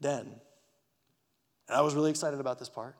Then, 0.00 0.40
and 1.68 1.76
I 1.76 1.80
was 1.80 1.94
really 1.94 2.10
excited 2.10 2.40
about 2.40 2.58
this 2.58 2.68
part. 2.68 2.96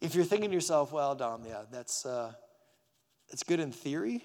If 0.00 0.14
you're 0.14 0.24
thinking 0.24 0.50
to 0.50 0.54
yourself, 0.54 0.92
well, 0.92 1.14
Dom, 1.14 1.42
yeah, 1.46 1.62
that's, 1.70 2.06
uh, 2.06 2.32
that's 3.28 3.42
good 3.42 3.60
in 3.60 3.72
theory, 3.72 4.24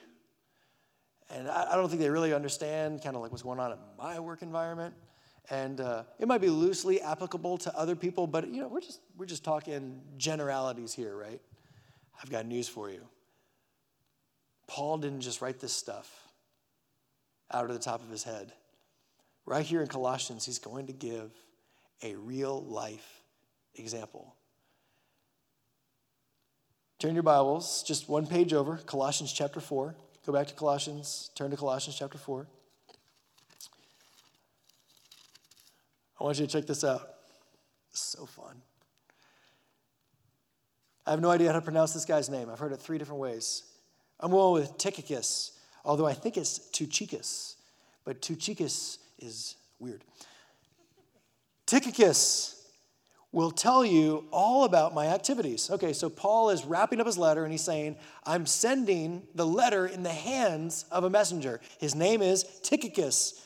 and 1.33 1.47
I, 1.47 1.71
I 1.71 1.75
don't 1.75 1.89
think 1.89 2.01
they 2.01 2.09
really 2.09 2.33
understand 2.33 3.01
kind 3.01 3.15
of 3.15 3.21
like 3.21 3.31
what's 3.31 3.43
going 3.43 3.59
on 3.59 3.71
in 3.71 3.77
my 3.97 4.19
work 4.19 4.41
environment. 4.41 4.93
And 5.49 5.81
uh, 5.81 6.03
it 6.19 6.27
might 6.27 6.39
be 6.39 6.49
loosely 6.49 7.01
applicable 7.01 7.57
to 7.59 7.75
other 7.77 7.95
people, 7.95 8.27
but 8.27 8.47
you 8.47 8.61
know, 8.61 8.67
we're 8.67 8.81
just 8.81 9.01
we're 9.17 9.25
just 9.25 9.43
talking 9.43 10.01
generalities 10.17 10.93
here, 10.93 11.15
right? 11.15 11.41
I've 12.21 12.29
got 12.29 12.45
news 12.45 12.67
for 12.67 12.89
you. 12.89 13.01
Paul 14.67 14.99
didn't 14.99 15.21
just 15.21 15.41
write 15.41 15.59
this 15.59 15.73
stuff 15.73 16.27
out 17.51 17.65
of 17.65 17.73
the 17.73 17.79
top 17.79 18.01
of 18.01 18.09
his 18.09 18.23
head. 18.23 18.53
Right 19.45 19.65
here 19.65 19.81
in 19.81 19.87
Colossians, 19.87 20.45
he's 20.45 20.59
going 20.59 20.87
to 20.87 20.93
give 20.93 21.31
a 22.03 22.15
real 22.15 22.63
life 22.63 23.21
example. 23.75 24.35
Turn 26.99 27.13
your 27.15 27.23
Bibles 27.23 27.83
just 27.83 28.07
one 28.07 28.27
page 28.27 28.53
over, 28.53 28.77
Colossians 28.77 29.33
chapter 29.33 29.59
4. 29.59 29.95
Go 30.25 30.33
back 30.33 30.47
to 30.47 30.53
Colossians, 30.53 31.31
turn 31.35 31.49
to 31.49 31.57
Colossians 31.57 31.97
chapter 31.97 32.17
4. 32.17 32.47
I 36.19 36.23
want 36.23 36.37
you 36.37 36.45
to 36.45 36.51
check 36.51 36.67
this 36.67 36.83
out. 36.83 37.01
It's 37.89 38.01
so 38.01 38.27
fun. 38.27 38.61
I 41.07 41.09
have 41.11 41.19
no 41.19 41.31
idea 41.31 41.47
how 41.47 41.55
to 41.55 41.61
pronounce 41.61 41.93
this 41.93 42.05
guy's 42.05 42.29
name. 42.29 42.49
I've 42.51 42.59
heard 42.59 42.71
it 42.71 42.79
three 42.79 42.99
different 42.99 43.19
ways. 43.19 43.63
I'm 44.19 44.29
going 44.29 44.53
with 44.53 44.77
Tychicus, 44.77 45.53
although 45.83 46.05
I 46.05 46.13
think 46.13 46.37
it's 46.37 46.59
Tuchicus, 46.71 47.55
but 48.05 48.21
Tuchicus 48.21 48.99
is 49.21 49.55
weird. 49.79 50.03
Tychicus 51.65 52.57
will 53.31 53.51
tell 53.51 53.85
you 53.85 54.25
all 54.31 54.65
about 54.65 54.93
my 54.93 55.07
activities. 55.07 55.69
Okay, 55.71 55.93
so 55.93 56.09
Paul 56.09 56.49
is 56.49 56.65
wrapping 56.65 56.99
up 56.99 57.05
his 57.05 57.17
letter 57.17 57.43
and 57.43 57.51
he's 57.51 57.63
saying, 57.63 57.95
I'm 58.25 58.45
sending 58.45 59.23
the 59.35 59.45
letter 59.45 59.85
in 59.85 60.03
the 60.03 60.09
hands 60.09 60.85
of 60.91 61.05
a 61.05 61.09
messenger. 61.09 61.61
His 61.79 61.95
name 61.95 62.21
is 62.21 62.43
Tychicus, 62.61 63.41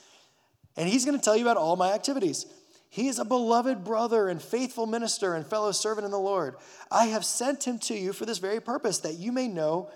and 0.75 0.89
he's 0.89 1.05
going 1.05 1.17
to 1.17 1.23
tell 1.23 1.37
you 1.37 1.43
about 1.43 1.57
all 1.57 1.75
my 1.75 1.93
activities. 1.93 2.47
He 2.89 3.09
is 3.09 3.19
a 3.19 3.25
beloved 3.25 3.83
brother 3.83 4.29
and 4.29 4.41
faithful 4.41 4.87
minister 4.87 5.35
and 5.35 5.45
fellow 5.45 5.71
servant 5.71 6.05
in 6.05 6.11
the 6.11 6.17
Lord. 6.17 6.55
I 6.89 7.05
have 7.07 7.25
sent 7.25 7.67
him 7.67 7.77
to 7.79 7.93
you 7.93 8.13
for 8.13 8.25
this 8.25 8.37
very 8.37 8.61
purpose, 8.61 8.99
that 8.99 9.19
you 9.19 9.31
may 9.31 9.47
know 9.47 9.91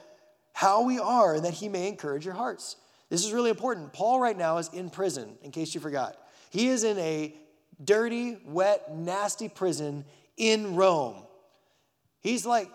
how 0.53 0.83
we 0.83 0.99
are 0.99 1.35
and 1.35 1.45
that 1.45 1.53
he 1.53 1.69
may 1.69 1.87
encourage 1.87 2.25
your 2.25 2.33
hearts. 2.35 2.75
This 3.09 3.25
is 3.25 3.33
really 3.33 3.49
important. 3.49 3.93
Paul, 3.93 4.19
right 4.19 4.37
now, 4.37 4.57
is 4.57 4.69
in 4.73 4.89
prison, 4.89 5.37
in 5.41 5.51
case 5.51 5.73
you 5.73 5.81
forgot. 5.81 6.15
He 6.51 6.69
is 6.69 6.83
in 6.83 6.97
a 6.99 7.35
dirty, 7.83 8.37
wet, 8.45 8.95
nasty 8.95 9.49
prison 9.49 10.05
in 10.37 10.75
Rome. 10.75 11.15
He's 12.21 12.45
like 12.45 12.69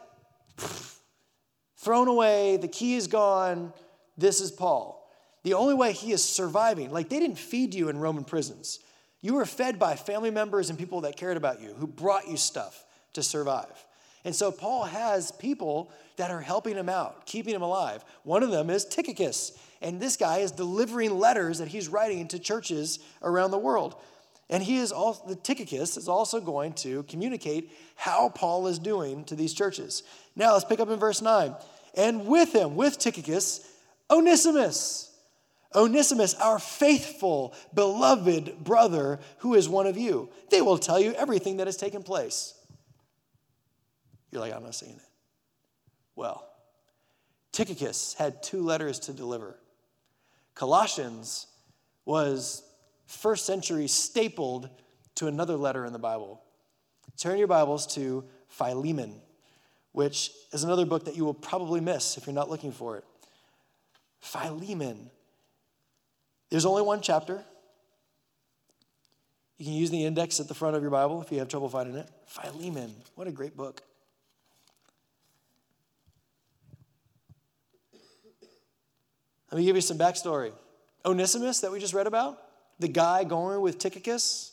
thrown 1.77 2.09
away, 2.09 2.57
the 2.57 2.69
key 2.69 2.95
is 2.95 3.07
gone. 3.07 3.73
This 4.17 4.41
is 4.41 4.51
Paul. 4.51 5.01
The 5.43 5.55
only 5.55 5.75
way 5.75 5.93
he 5.93 6.13
is 6.13 6.25
surviving, 6.25 6.91
like 6.91 7.11
they 7.11 7.21
didn't 7.21 7.39
feed 7.39 7.75
you 7.75 7.91
in 7.91 7.99
Roman 7.99 8.25
prisons. 8.25 8.81
You 9.21 9.35
were 9.35 9.45
fed 9.45 9.79
by 9.79 9.97
family 9.97 10.31
members 10.31 10.71
and 10.71 10.79
people 10.79 11.03
that 11.03 11.17
cared 11.17 11.37
about 11.37 11.61
you, 11.61 11.75
who 11.75 11.87
brought 11.87 12.29
you 12.29 12.37
stuff 12.37 12.85
to 13.13 13.23
survive. 13.23 13.87
And 14.25 14.35
so 14.35 14.51
Paul 14.51 14.85
has 14.85 15.33
people 15.33 15.91
that 16.17 16.31
are 16.31 16.41
helping 16.41 16.77
him 16.77 16.89
out, 16.89 17.27
keeping 17.27 17.55
him 17.55 17.63
alive. 17.63 18.05
One 18.23 18.43
of 18.43 18.51
them 18.51 18.71
is 18.71 18.87
Tychicus. 18.87 19.59
And 19.85 20.01
this 20.01 20.17
guy 20.17 20.39
is 20.39 20.51
delivering 20.51 21.17
letters 21.19 21.59
that 21.59 21.69
he's 21.69 21.89
writing 21.89 22.27
to 22.29 22.41
churches 22.41 22.99
around 23.23 23.53
the 23.53 23.59
world. 23.59 23.95
And 24.51 24.63
he 24.63 24.79
is 24.79 24.91
also, 24.91 25.29
the 25.29 25.37
Tychicus 25.37 25.97
is 25.97 26.09
also 26.09 26.41
going 26.41 26.73
to 26.75 27.05
communicate 27.05 27.71
how 27.95 28.31
Paul 28.31 28.67
is 28.67 28.81
doing 28.81 29.25
to 29.27 29.37
these 29.37 29.55
churches. 29.55 30.03
Now 30.35 30.55
let's 30.55 30.65
pick 30.65 30.81
up 30.81 30.89
in 30.89 30.99
verse 30.99 31.23
9. 31.23 31.55
And 31.97 32.27
with 32.27 32.53
him, 32.53 32.75
with 32.75 32.99
Tychicus, 32.99 33.65
Onesimus 34.11 35.15
Onesimus, 35.75 36.35
our 36.35 36.59
faithful, 36.59 37.53
beloved 37.75 38.63
brother, 38.63 39.19
who 39.39 39.55
is 39.55 39.69
one 39.69 39.87
of 39.87 39.97
you. 39.97 40.31
They 40.51 40.61
will 40.61 40.79
tell 40.79 41.01
you 41.01 41.13
everything 41.15 41.57
that 41.57 41.67
has 41.67 41.77
taken 41.77 42.03
place. 42.03 42.55
You're 44.31 44.41
like, 44.41 44.55
I'm 44.55 44.63
not 44.63 44.75
seeing 44.75 44.95
it. 44.95 45.03
Well, 46.15 46.49
Tychicus 47.53 48.15
had 48.15 48.43
two 48.43 48.63
letters 48.63 49.01
to 49.01 49.13
deliver. 49.13 49.59
Colossians 50.55 51.47
was 52.05 52.63
first 53.07 53.47
century 53.47 53.89
stapled 53.89 54.69
to 55.17 55.27
another 55.27 55.57
letter 55.57 55.85
in 55.85 55.93
the 55.93 55.99
Bible. 55.99 56.43
Turn 57.17 57.39
your 57.39 57.47
Bibles 57.47 57.87
to 57.95 58.25
Philemon, 58.49 59.21
which 59.93 60.31
is 60.53 60.65
another 60.65 60.87
book 60.87 61.05
that 61.05 61.17
you 61.17 61.25
will 61.25 61.35
probably 61.35 61.81
miss 61.81 62.17
if 62.17 62.27
you're 62.27 62.35
not 62.35 62.51
looking 62.51 62.73
for 62.73 62.97
it. 62.97 63.05
Philemon 64.21 65.11
there's 66.55 66.67
only 66.67 66.83
one 66.83 67.01
chapter. 67.01 67.45
You 69.59 69.65
can 69.65 69.75
use 69.75 69.91
the 69.91 70.05
index 70.05 70.39
at 70.39 70.47
the 70.47 70.55
front 70.55 70.77
of 70.77 70.83
your 70.83 70.91
Bible 70.93 71.21
if 71.21 71.33
you 71.33 71.41
have 71.41 71.49
trouble 71.49 71.69
finding 71.69 71.97
it. 71.97 72.09
Philemon, 72.27 72.95
what 73.17 73.27
a 73.27 73.33
great 73.33 73.57
book. 73.57 73.83
Let 79.51 79.59
me 79.59 79.65
give 79.65 79.77
you 79.77 79.83
some 79.83 79.99
backstory. 79.99 80.53
Onesimus, 81.05 81.61
that 81.61 81.71
we 81.71 81.79
just 81.79 81.95
read 81.95 82.07
about, 82.07 82.43
the 82.79 82.89
guy 82.89 83.25
going 83.25 83.61
with 83.61 83.79
Tychicus, 83.79 84.53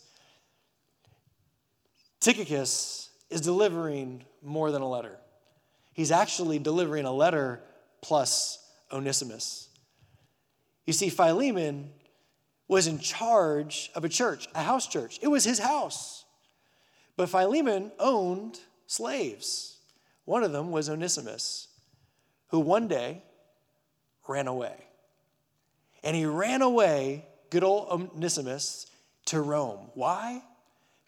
Tychicus 2.19 3.09
is 3.29 3.41
delivering 3.41 4.23
more 4.43 4.71
than 4.71 4.81
a 4.81 4.87
letter. 4.87 5.17
He's 5.93 6.11
actually 6.11 6.59
delivering 6.59 7.05
a 7.05 7.11
letter 7.11 7.61
plus 8.01 8.59
Onesimus. 8.91 9.69
You 10.85 10.93
see, 10.93 11.09
Philemon 11.09 11.89
was 12.67 12.87
in 12.87 12.99
charge 12.99 13.91
of 13.95 14.05
a 14.05 14.09
church, 14.09 14.47
a 14.55 14.63
house 14.63 14.87
church. 14.87 15.19
It 15.21 15.27
was 15.27 15.43
his 15.43 15.59
house. 15.59 16.25
But 17.17 17.29
Philemon 17.29 17.91
owned 17.99 18.59
slaves. 18.87 19.77
One 20.25 20.43
of 20.43 20.51
them 20.51 20.71
was 20.71 20.89
Onesimus, 20.89 21.67
who 22.49 22.59
one 22.59 22.87
day 22.87 23.23
ran 24.31 24.47
away. 24.47 24.75
And 26.03 26.15
he 26.15 26.25
ran 26.25 26.61
away, 26.61 27.25
good 27.49 27.63
old 27.63 27.89
Onesimus, 27.89 28.87
to 29.25 29.41
Rome. 29.41 29.89
Why? 29.93 30.41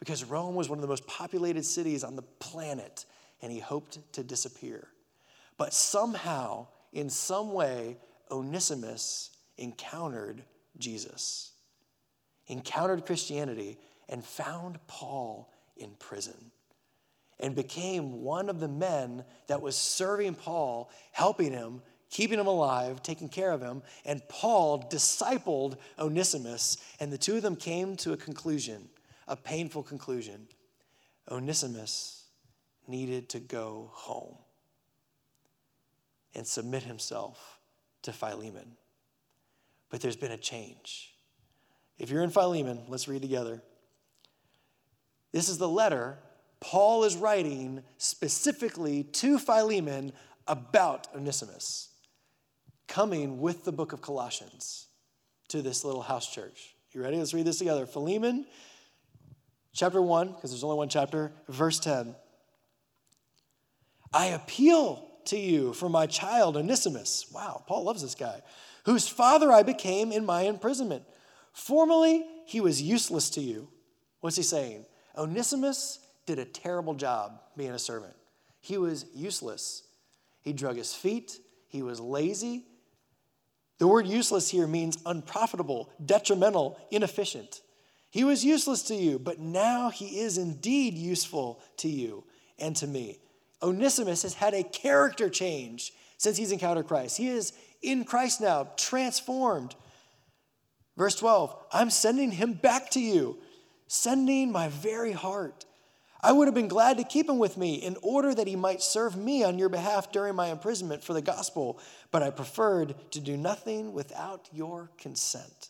because 0.03 0.25
Rome 0.25 0.55
was 0.55 0.67
one 0.67 0.79
of 0.79 0.81
the 0.81 0.89
most 0.89 1.07
populated 1.07 1.63
cities 1.63 2.03
on 2.03 2.17
the 2.17 2.23
planet, 2.23 3.05
and 3.41 3.49
he 3.49 3.59
hoped 3.59 3.99
to 4.11 4.21
disappear. 4.21 4.89
But 5.57 5.73
somehow, 5.73 6.67
in 6.91 7.09
some 7.09 7.53
way, 7.53 7.95
Onesimus 8.29 9.29
encountered 9.57 10.43
Jesus, 10.77 11.53
encountered 12.47 13.05
Christianity, 13.05 13.77
and 14.09 14.25
found 14.25 14.77
Paul 14.87 15.49
in 15.77 15.91
prison 15.99 16.51
and 17.39 17.55
became 17.55 18.23
one 18.23 18.49
of 18.49 18.59
the 18.59 18.67
men 18.67 19.23
that 19.47 19.61
was 19.61 19.77
serving 19.77 20.35
Paul, 20.35 20.91
helping 21.13 21.53
him, 21.53 21.81
keeping 22.13 22.39
him 22.39 22.45
alive, 22.45 23.01
taking 23.01 23.27
care 23.27 23.51
of 23.51 23.59
him. 23.59 23.81
And 24.05 24.21
Paul 24.29 24.87
discipled 24.87 25.77
Onesimus, 25.97 26.77
and 26.99 27.11
the 27.11 27.17
two 27.17 27.37
of 27.37 27.41
them 27.41 27.55
came 27.55 27.95
to 27.97 28.13
a 28.13 28.17
conclusion, 28.17 28.87
a 29.27 29.35
painful 29.35 29.81
conclusion. 29.81 30.47
Onesimus 31.29 32.25
needed 32.87 33.29
to 33.29 33.39
go 33.39 33.89
home 33.93 34.37
and 36.35 36.45
submit 36.45 36.83
himself 36.83 37.59
to 38.03 38.13
Philemon. 38.13 38.77
But 39.89 40.01
there's 40.01 40.15
been 40.15 40.31
a 40.31 40.37
change. 40.37 41.15
If 41.97 42.11
you're 42.11 42.23
in 42.23 42.29
Philemon, 42.29 42.83
let's 42.89 43.07
read 43.07 43.23
together. 43.23 43.63
This 45.31 45.49
is 45.49 45.57
the 45.57 45.67
letter 45.67 46.19
Paul 46.59 47.05
is 47.05 47.17
writing 47.17 47.83
specifically 47.97 49.03
to 49.03 49.39
Philemon 49.39 50.13
about 50.47 51.07
Onesimus, 51.15 51.89
coming 52.87 53.39
with 53.39 53.63
the 53.63 53.71
book 53.71 53.93
of 53.93 54.01
Colossians 54.01 54.87
to 55.49 55.61
this 55.61 55.83
little 55.83 56.01
house 56.01 56.31
church. 56.31 56.75
You 56.91 57.01
ready? 57.01 57.17
Let's 57.17 57.33
read 57.33 57.45
this 57.45 57.57
together. 57.57 57.85
Philemon, 57.85 58.45
chapter 59.73 60.01
1, 60.01 60.33
because 60.33 60.51
there's 60.51 60.63
only 60.63 60.77
one 60.77 60.89
chapter, 60.89 61.31
verse 61.47 61.79
10. 61.79 62.15
I 64.13 64.27
appeal 64.27 65.09
to 65.25 65.37
you 65.37 65.73
for 65.73 65.89
my 65.89 66.05
child 66.05 66.55
Onesimus. 66.57 67.25
Wow, 67.33 67.63
Paul 67.67 67.83
loves 67.83 68.01
this 68.01 68.15
guy, 68.15 68.41
whose 68.85 69.07
father 69.07 69.51
I 69.51 69.63
became 69.63 70.11
in 70.11 70.25
my 70.25 70.41
imprisonment. 70.43 71.03
Formerly, 71.51 72.25
he 72.45 72.61
was 72.61 72.81
useless 72.81 73.29
to 73.31 73.41
you. 73.41 73.69
What's 74.19 74.37
he 74.37 74.43
saying? 74.43 74.85
Onesimus 75.17 75.99
did 76.25 76.39
a 76.39 76.45
terrible 76.45 76.93
job 76.93 77.39
being 77.57 77.71
a 77.71 77.79
servant. 77.79 78.13
He 78.59 78.77
was 78.77 79.05
useless. 79.13 79.83
He 80.41 80.53
drug 80.53 80.77
his 80.77 80.93
feet, 80.93 81.39
he 81.67 81.81
was 81.81 81.99
lazy. 81.99 82.65
The 83.83 83.89
word 83.89 84.07
useless 84.07 84.49
here 84.49 84.65
means 84.65 84.97
unprofitable, 85.05 85.89
detrimental, 86.05 86.79
inefficient. 86.89 87.59
He 88.11 88.23
was 88.23 88.45
useless 88.45 88.81
to 88.83 88.95
you, 88.95 89.19
but 89.19 89.39
now 89.39 89.89
he 89.89 90.21
is 90.21 90.37
indeed 90.37 90.93
useful 90.93 91.59
to 91.79 91.89
you 91.89 92.23
and 92.57 92.77
to 92.77 92.87
me. 92.87 93.17
Onesimus 93.61 94.21
has 94.21 94.35
had 94.35 94.53
a 94.53 94.63
character 94.63 95.27
change 95.29 95.91
since 96.15 96.37
he's 96.37 96.53
encountered 96.53 96.87
Christ. 96.87 97.17
He 97.17 97.27
is 97.27 97.51
in 97.81 98.05
Christ 98.05 98.39
now, 98.39 98.69
transformed. 98.77 99.75
Verse 100.95 101.15
12, 101.15 101.53
I'm 101.73 101.89
sending 101.89 102.31
him 102.31 102.53
back 102.53 102.89
to 102.91 103.01
you, 103.01 103.37
sending 103.87 104.49
my 104.49 104.69
very 104.69 105.11
heart. 105.11 105.65
I 106.25 106.31
would 106.31 106.47
have 106.47 106.55
been 106.55 106.69
glad 106.69 106.97
to 106.97 107.03
keep 107.03 107.27
him 107.27 107.37
with 107.37 107.57
me 107.57 107.75
in 107.75 107.97
order 108.01 108.33
that 108.33 108.47
he 108.47 108.55
might 108.55 108.81
serve 108.81 109.17
me 109.17 109.43
on 109.43 109.59
your 109.59 109.67
behalf 109.67 110.09
during 110.13 110.35
my 110.35 110.47
imprisonment 110.47 111.03
for 111.03 111.11
the 111.11 111.21
gospel, 111.21 111.79
but 112.11 112.23
I 112.23 112.29
preferred 112.29 112.95
to 113.11 113.19
do 113.19 113.35
nothing 113.35 113.91
without 113.91 114.47
your 114.53 114.89
consent, 114.97 115.69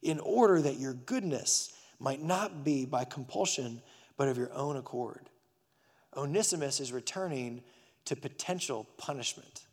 in 0.00 0.18
order 0.20 0.62
that 0.62 0.78
your 0.78 0.94
goodness 0.94 1.74
might 2.00 2.22
not 2.22 2.64
be 2.64 2.86
by 2.86 3.04
compulsion, 3.04 3.82
but 4.16 4.28
of 4.28 4.38
your 4.38 4.52
own 4.54 4.78
accord. 4.78 5.28
Onesimus 6.16 6.80
is 6.80 6.90
returning 6.90 7.62
to 8.06 8.16
potential 8.16 8.88
punishment 8.96 9.66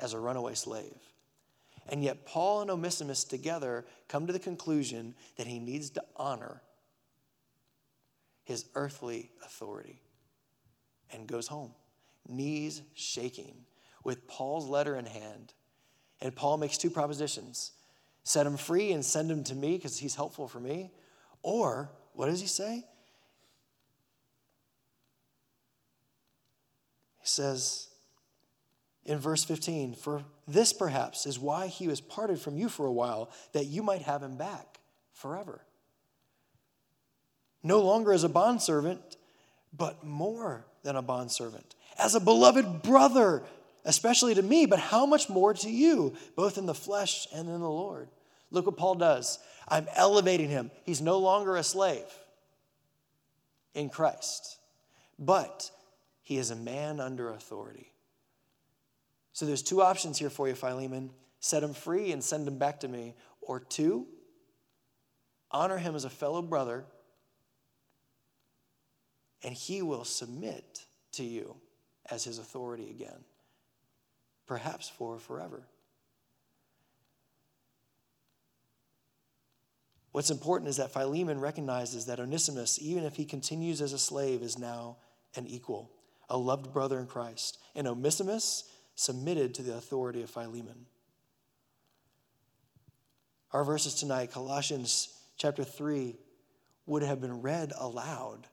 as 0.00 0.14
a 0.14 0.18
runaway 0.18 0.54
slave. 0.54 0.96
And 1.90 2.02
yet, 2.02 2.24
Paul 2.24 2.62
and 2.62 2.70
Onesimus 2.70 3.24
together 3.24 3.84
come 4.08 4.26
to 4.26 4.32
the 4.32 4.38
conclusion 4.38 5.14
that 5.36 5.46
he 5.46 5.58
needs 5.58 5.90
to 5.90 6.04
honor 6.16 6.62
his 8.44 8.66
earthly 8.74 9.30
authority 9.44 10.00
and 11.12 11.26
goes 11.26 11.48
home, 11.48 11.72
knees 12.28 12.82
shaking, 12.94 13.64
with 14.04 14.26
Paul's 14.26 14.68
letter 14.68 14.96
in 14.96 15.06
hand. 15.06 15.52
And 16.20 16.34
Paul 16.34 16.56
makes 16.56 16.78
two 16.78 16.90
propositions 16.90 17.72
set 18.24 18.46
him 18.46 18.56
free 18.56 18.92
and 18.92 19.04
send 19.04 19.28
him 19.28 19.42
to 19.42 19.54
me 19.54 19.76
because 19.76 19.98
he's 19.98 20.14
helpful 20.14 20.46
for 20.46 20.60
me. 20.60 20.92
Or, 21.42 21.90
what 22.12 22.26
does 22.26 22.40
he 22.40 22.46
say? 22.46 22.84
He 27.20 27.26
says 27.26 27.88
in 29.04 29.18
verse 29.18 29.44
15, 29.44 29.94
For 29.94 30.24
this 30.46 30.72
perhaps 30.72 31.26
is 31.26 31.38
why 31.38 31.66
he 31.66 31.88
was 31.88 32.00
parted 32.00 32.38
from 32.38 32.56
you 32.56 32.68
for 32.68 32.86
a 32.86 32.92
while, 32.92 33.30
that 33.52 33.66
you 33.66 33.82
might 33.82 34.02
have 34.02 34.22
him 34.22 34.36
back 34.36 34.78
forever. 35.12 35.62
No 37.62 37.80
longer 37.80 38.12
as 38.12 38.24
a 38.24 38.28
bondservant, 38.28 39.16
but 39.76 40.04
more 40.04 40.66
than 40.82 40.96
a 40.96 41.02
bondservant, 41.02 41.74
as 41.98 42.14
a 42.14 42.20
beloved 42.20 42.82
brother, 42.82 43.42
especially 43.84 44.34
to 44.34 44.42
me, 44.42 44.66
but 44.66 44.78
how 44.78 45.06
much 45.06 45.28
more 45.28 45.54
to 45.54 45.70
you, 45.70 46.14
both 46.36 46.58
in 46.58 46.66
the 46.66 46.74
flesh 46.74 47.26
and 47.32 47.48
in 47.48 47.60
the 47.60 47.70
Lord. 47.70 48.08
Look 48.50 48.66
what 48.66 48.76
Paul 48.76 48.96
does. 48.96 49.38
I'm 49.68 49.86
elevating 49.94 50.48
him. 50.48 50.70
He's 50.84 51.00
no 51.00 51.18
longer 51.18 51.56
a 51.56 51.62
slave 51.62 52.04
in 53.74 53.88
Christ, 53.88 54.58
but 55.18 55.70
he 56.22 56.38
is 56.38 56.50
a 56.50 56.56
man 56.56 57.00
under 57.00 57.30
authority. 57.30 57.92
So 59.32 59.46
there's 59.46 59.62
two 59.62 59.80
options 59.80 60.18
here 60.18 60.30
for 60.30 60.48
you, 60.48 60.54
Philemon 60.54 61.10
set 61.42 61.62
him 61.62 61.74
free 61.74 62.12
and 62.12 62.22
send 62.22 62.46
him 62.48 62.56
back 62.56 62.80
to 62.80 62.88
me. 62.88 63.14
Or 63.42 63.60
two, 63.60 64.06
honor 65.50 65.76
him 65.76 65.94
as 65.94 66.04
a 66.04 66.10
fellow 66.10 66.40
brother, 66.40 66.84
and 69.42 69.54
he 69.54 69.82
will 69.82 70.04
submit 70.04 70.84
to 71.12 71.24
you 71.24 71.56
as 72.10 72.24
his 72.24 72.38
authority 72.38 72.90
again, 72.90 73.24
perhaps 74.46 74.88
for 74.88 75.18
forever. 75.18 75.62
What's 80.12 80.30
important 80.30 80.68
is 80.68 80.76
that 80.76 80.92
Philemon 80.92 81.40
recognizes 81.40 82.06
that 82.06 82.20
Onesimus, 82.20 82.78
even 82.82 83.04
if 83.04 83.16
he 83.16 83.24
continues 83.24 83.80
as 83.80 83.94
a 83.94 83.98
slave, 83.98 84.42
is 84.42 84.58
now 84.58 84.96
an 85.36 85.46
equal 85.46 85.90
a 86.28 86.36
loved 86.36 86.72
brother 86.72 86.98
in 86.98 87.06
Christ. 87.06 87.58
And 87.74 87.86
Onesimus 87.86 88.64
submitted 88.94 89.54
to 89.54 89.62
the 89.62 89.74
authority 89.74 90.22
of 90.22 90.30
Philemon. 90.30 90.86
Our 93.52 93.64
verses 93.64 93.94
tonight, 93.94 94.32
Colossians 94.32 95.14
chapter 95.36 95.62
3, 95.62 96.16
would 96.86 97.02
have 97.02 97.20
been 97.20 97.42
read 97.42 97.72
aloud 97.78 98.46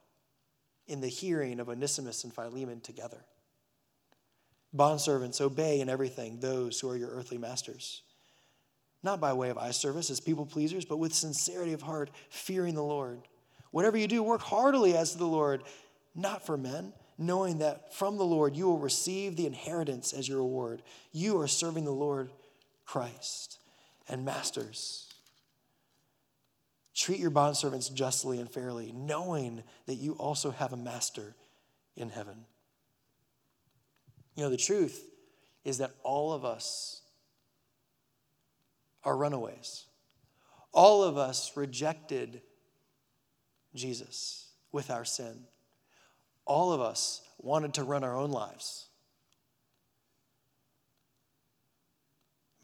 in 0.89 1.01
the 1.01 1.07
hearing 1.07 1.59
of 1.59 1.69
Onesimus 1.69 2.23
and 2.23 2.33
Philemon 2.33 2.81
together. 2.81 3.23
Bondservants, 4.75 5.41
obey 5.41 5.79
in 5.79 5.89
everything 5.89 6.39
those 6.39 6.79
who 6.79 6.89
are 6.89 6.97
your 6.97 7.09
earthly 7.09 7.37
masters, 7.37 8.03
not 9.01 9.19
by 9.19 9.33
way 9.33 9.49
of 9.49 9.57
eye 9.57 9.71
service 9.71 10.09
as 10.09 10.19
people 10.19 10.45
pleasers, 10.45 10.85
but 10.85 10.97
with 10.97 11.13
sincerity 11.13 11.73
of 11.73 11.81
heart, 11.81 12.11
fearing 12.29 12.75
the 12.75 12.83
Lord. 12.83 13.21
Whatever 13.71 13.97
you 13.97 14.07
do, 14.07 14.21
work 14.21 14.41
heartily 14.41 14.95
as 14.95 15.13
to 15.13 15.17
the 15.17 15.25
Lord, 15.25 15.63
not 16.15 16.45
for 16.45 16.57
men 16.57 16.93
knowing 17.19 17.57
that 17.57 17.93
from 17.93 18.17
the 18.17 18.23
Lord 18.23 18.55
you 18.55 18.65
will 18.65 18.79
receive 18.79 19.35
the 19.35 19.45
inheritance 19.45 20.13
as 20.13 20.27
your 20.27 20.37
reward. 20.37 20.81
You 21.11 21.39
are 21.41 21.47
serving 21.47 21.83
the 21.83 21.91
Lord 21.91 22.31
Christ. 22.85 23.59
And 24.07 24.25
masters, 24.25 25.08
treat 26.99 27.19
your 27.19 27.31
bondservants 27.31 27.93
justly 27.93 28.39
and 28.39 28.49
fairly, 28.49 28.91
knowing 28.91 29.63
that 29.85 29.95
you 29.95 30.13
also 30.13 30.51
have 30.51 30.73
a 30.73 30.77
master 30.77 31.35
in 31.95 32.09
heaven. 32.09 32.45
You 34.35 34.43
know, 34.43 34.49
the 34.49 34.57
truth 34.57 35.07
is 35.63 35.79
that 35.79 35.91
all 36.03 36.33
of 36.33 36.45
us 36.45 37.01
are 39.03 39.15
runaways. 39.15 39.85
All 40.71 41.03
of 41.03 41.17
us 41.17 41.51
rejected 41.55 42.41
Jesus 43.73 44.49
with 44.71 44.91
our 44.91 45.05
sin 45.05 45.45
all 46.49 46.73
of 46.73 46.81
us 46.81 47.21
wanted 47.37 47.75
to 47.75 47.83
run 47.83 48.03
our 48.03 48.17
own 48.17 48.31
lives. 48.31 48.87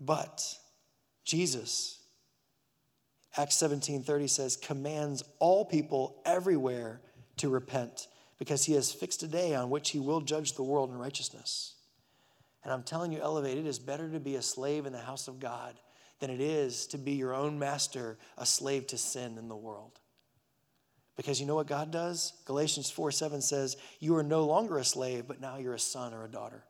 But 0.02 0.44
Jesus, 1.24 1.95
Acts 3.38 3.58
17:30 3.58 4.30
says, 4.30 4.56
commands 4.56 5.24
all 5.40 5.66
people 5.66 6.22
everywhere 6.26 7.02
to 7.38 7.50
repent 7.50 8.08
because 8.38 8.66
he 8.66 8.74
has 8.74 8.94
fixed 8.94 9.24
a 9.24 9.28
day 9.28 9.56
on 9.56 9.70
which 9.70 9.92
he 9.92 10.00
will 10.00 10.22
judge 10.22 10.54
the 10.54 10.64
world 10.64 10.90
in 10.90 10.98
righteousness. 10.98 11.76
And 12.64 12.74
I'm 12.74 12.84
telling 12.84 13.12
you, 13.12 13.20
Elevate, 13.22 13.58
it 13.58 13.68
is 13.68 13.78
better 13.78 14.10
to 14.10 14.20
be 14.20 14.36
a 14.36 14.42
slave 14.42 14.86
in 14.86 14.94
the 14.94 15.00
house 15.00 15.28
of 15.28 15.40
God 15.40 15.80
than 16.20 16.30
it 16.30 16.42
is 16.42 16.88
to 16.88 16.98
be 16.98 17.14
your 17.14 17.34
own 17.34 17.60
master, 17.60 18.18
a 18.38 18.46
slave 18.46 18.88
to 18.88 18.98
sin 18.98 19.38
in 19.38 19.50
the 19.50 19.56
world. 19.56 20.00
Because 21.16 21.40
you 21.40 21.46
know 21.46 21.56
what 21.56 21.68
God 21.68 21.92
does? 21.92 22.34
Galatians 22.46 22.90
4 22.90 23.12
7 23.12 23.42
says, 23.42 23.78
You 24.00 24.16
are 24.16 24.24
no 24.24 24.46
longer 24.46 24.78
a 24.78 24.84
slave, 24.84 25.26
but 25.28 25.42
now 25.42 25.58
you're 25.58 25.74
a 25.74 25.80
son 25.80 26.14
or 26.14 26.26
a 26.26 26.30
daughter. 26.30 26.64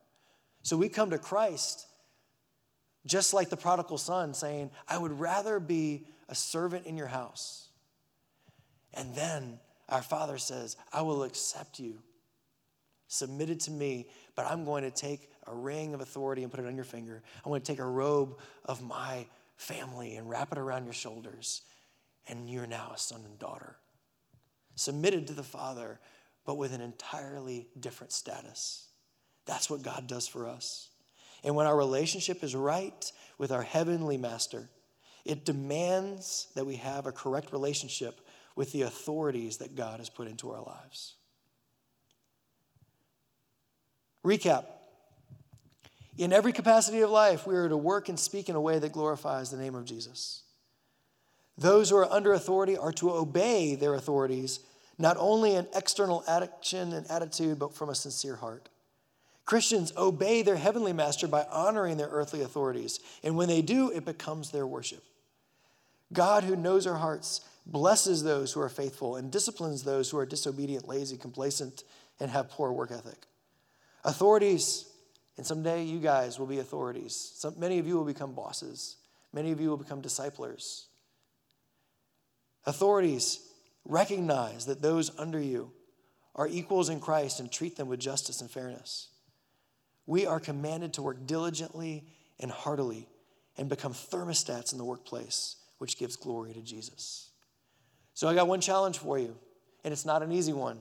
So 0.63 0.77
we 0.77 0.89
come 0.89 1.11
to 1.11 1.17
Christ 1.17 1.87
just 3.05 3.33
like 3.33 3.49
the 3.49 3.57
prodigal 3.57 3.97
son, 3.97 4.33
saying, 4.33 4.71
I 4.87 4.97
would 4.97 5.19
rather 5.19 5.59
be 5.59 6.07
a 6.29 6.35
servant 6.35 6.85
in 6.85 6.97
your 6.97 7.07
house. 7.07 7.69
And 8.93 9.15
then 9.15 9.59
our 9.89 10.01
Father 10.01 10.37
says, 10.37 10.77
I 10.91 11.01
will 11.01 11.23
accept 11.23 11.79
you, 11.79 11.99
submitted 13.07 13.59
to 13.61 13.71
me, 13.71 14.09
but 14.35 14.45
I'm 14.45 14.65
going 14.65 14.83
to 14.83 14.91
take 14.91 15.29
a 15.47 15.53
ring 15.53 15.93
of 15.93 16.01
authority 16.01 16.43
and 16.43 16.51
put 16.51 16.59
it 16.59 16.65
on 16.65 16.75
your 16.75 16.85
finger. 16.85 17.21
I'm 17.43 17.49
going 17.49 17.61
to 17.61 17.71
take 17.71 17.79
a 17.79 17.85
robe 17.85 18.39
of 18.63 18.81
my 18.81 19.27
family 19.57 20.15
and 20.15 20.29
wrap 20.29 20.51
it 20.51 20.57
around 20.57 20.85
your 20.85 20.93
shoulders. 20.93 21.61
And 22.27 22.49
you're 22.49 22.65
now 22.67 22.91
a 22.95 22.97
son 22.97 23.21
and 23.23 23.37
daughter, 23.37 23.75
submitted 24.75 25.27
to 25.27 25.33
the 25.33 25.43
Father, 25.43 25.99
but 26.45 26.57
with 26.57 26.73
an 26.73 26.81
entirely 26.81 27.67
different 27.79 28.11
status. 28.11 28.87
That's 29.45 29.69
what 29.69 29.83
God 29.83 30.07
does 30.07 30.27
for 30.27 30.47
us. 30.47 30.89
And 31.43 31.55
when 31.55 31.67
our 31.67 31.77
relationship 31.77 32.43
is 32.43 32.55
right 32.55 33.11
with 33.37 33.51
our 33.51 33.61
heavenly 33.61 34.17
master, 34.17 34.67
it 35.25 35.43
demands 35.43 36.47
that 36.55 36.65
we 36.65 36.75
have 36.75 37.07
a 37.07 37.11
correct 37.11 37.51
relationship 37.51 38.21
with 38.55 38.71
the 38.71 38.83
authorities 38.83 39.57
that 39.57 39.75
God 39.75 39.99
has 39.99 40.09
put 40.09 40.27
into 40.27 40.51
our 40.51 40.61
lives. 40.61 41.15
Recap. 44.23 44.65
In 46.17 46.31
every 46.31 46.53
capacity 46.53 47.01
of 47.01 47.09
life, 47.09 47.45
we 47.45 47.55
are 47.55 47.67
to 47.67 47.75
work 47.75 48.07
and 48.07 48.19
speak 48.19 48.47
in 48.47 48.55
a 48.55 48.61
way 48.61 48.79
that 48.79 48.93
glorifies 48.93 49.51
the 49.51 49.57
name 49.57 49.75
of 49.75 49.85
Jesus. 49.85 50.43
Those 51.57 51.89
who 51.89 51.97
are 51.97 52.11
under 52.11 52.33
authority 52.33 52.77
are 52.77 52.93
to 52.93 53.11
obey 53.11 53.75
their 53.75 53.93
authorities, 53.95 54.61
not 54.97 55.17
only 55.19 55.55
in 55.55 55.67
external 55.75 56.23
action 56.27 56.93
and 56.93 57.09
attitude, 57.09 57.59
but 57.59 57.73
from 57.73 57.89
a 57.89 57.95
sincere 57.95 58.37
heart. 58.37 58.69
Christians 59.45 59.93
obey 59.97 60.41
their 60.41 60.55
heavenly 60.55 60.93
master 60.93 61.27
by 61.27 61.45
honoring 61.51 61.97
their 61.97 62.07
earthly 62.07 62.41
authorities, 62.41 62.99
and 63.23 63.35
when 63.35 63.47
they 63.47 63.61
do, 63.61 63.91
it 63.91 64.05
becomes 64.05 64.51
their 64.51 64.65
worship. 64.65 65.03
God, 66.13 66.43
who 66.43 66.55
knows 66.55 66.87
our 66.87 66.97
hearts, 66.97 67.41
blesses 67.65 68.23
those 68.23 68.53
who 68.53 68.61
are 68.61 68.69
faithful 68.69 69.15
and 69.15 69.31
disciplines 69.31 69.83
those 69.83 70.09
who 70.09 70.17
are 70.17 70.25
disobedient, 70.25 70.87
lazy, 70.87 71.17
complacent, 71.17 71.83
and 72.19 72.29
have 72.31 72.49
poor 72.49 72.71
work 72.71 72.91
ethic. 72.91 73.25
Authorities, 74.03 74.85
and 75.37 75.45
someday 75.45 75.83
you 75.83 75.99
guys 75.99 76.37
will 76.37 76.45
be 76.45 76.59
authorities. 76.59 77.15
Some, 77.35 77.59
many 77.59 77.79
of 77.79 77.87
you 77.87 77.95
will 77.95 78.05
become 78.05 78.33
bosses, 78.33 78.97
many 79.33 79.51
of 79.51 79.59
you 79.59 79.69
will 79.69 79.77
become 79.77 80.01
disciplers. 80.01 80.87
Authorities 82.65 83.39
recognize 83.83 84.65
that 84.65 84.81
those 84.81 85.11
under 85.19 85.39
you 85.39 85.71
are 86.35 86.47
equals 86.47 86.89
in 86.89 86.99
Christ 86.99 87.39
and 87.39 87.51
treat 87.51 87.77
them 87.77 87.87
with 87.87 87.99
justice 87.99 88.41
and 88.41 88.49
fairness. 88.49 89.09
We 90.05 90.25
are 90.25 90.39
commanded 90.39 90.93
to 90.93 91.01
work 91.01 91.25
diligently 91.25 92.03
and 92.39 92.51
heartily 92.51 93.07
and 93.57 93.69
become 93.69 93.93
thermostats 93.93 94.71
in 94.71 94.77
the 94.77 94.83
workplace, 94.83 95.55
which 95.85 95.99
gives 95.99 96.15
glory 96.15 96.51
to 96.51 96.61
Jesus. 96.61 97.29
So 98.15 98.27
I 98.27 98.33
got 98.33 98.47
one 98.47 98.59
challenge 98.59 98.97
for 98.97 99.19
you, 99.19 99.35
and 99.83 99.91
it's 99.91 100.03
not 100.03 100.23
an 100.23 100.31
easy 100.31 100.51
one. 100.51 100.79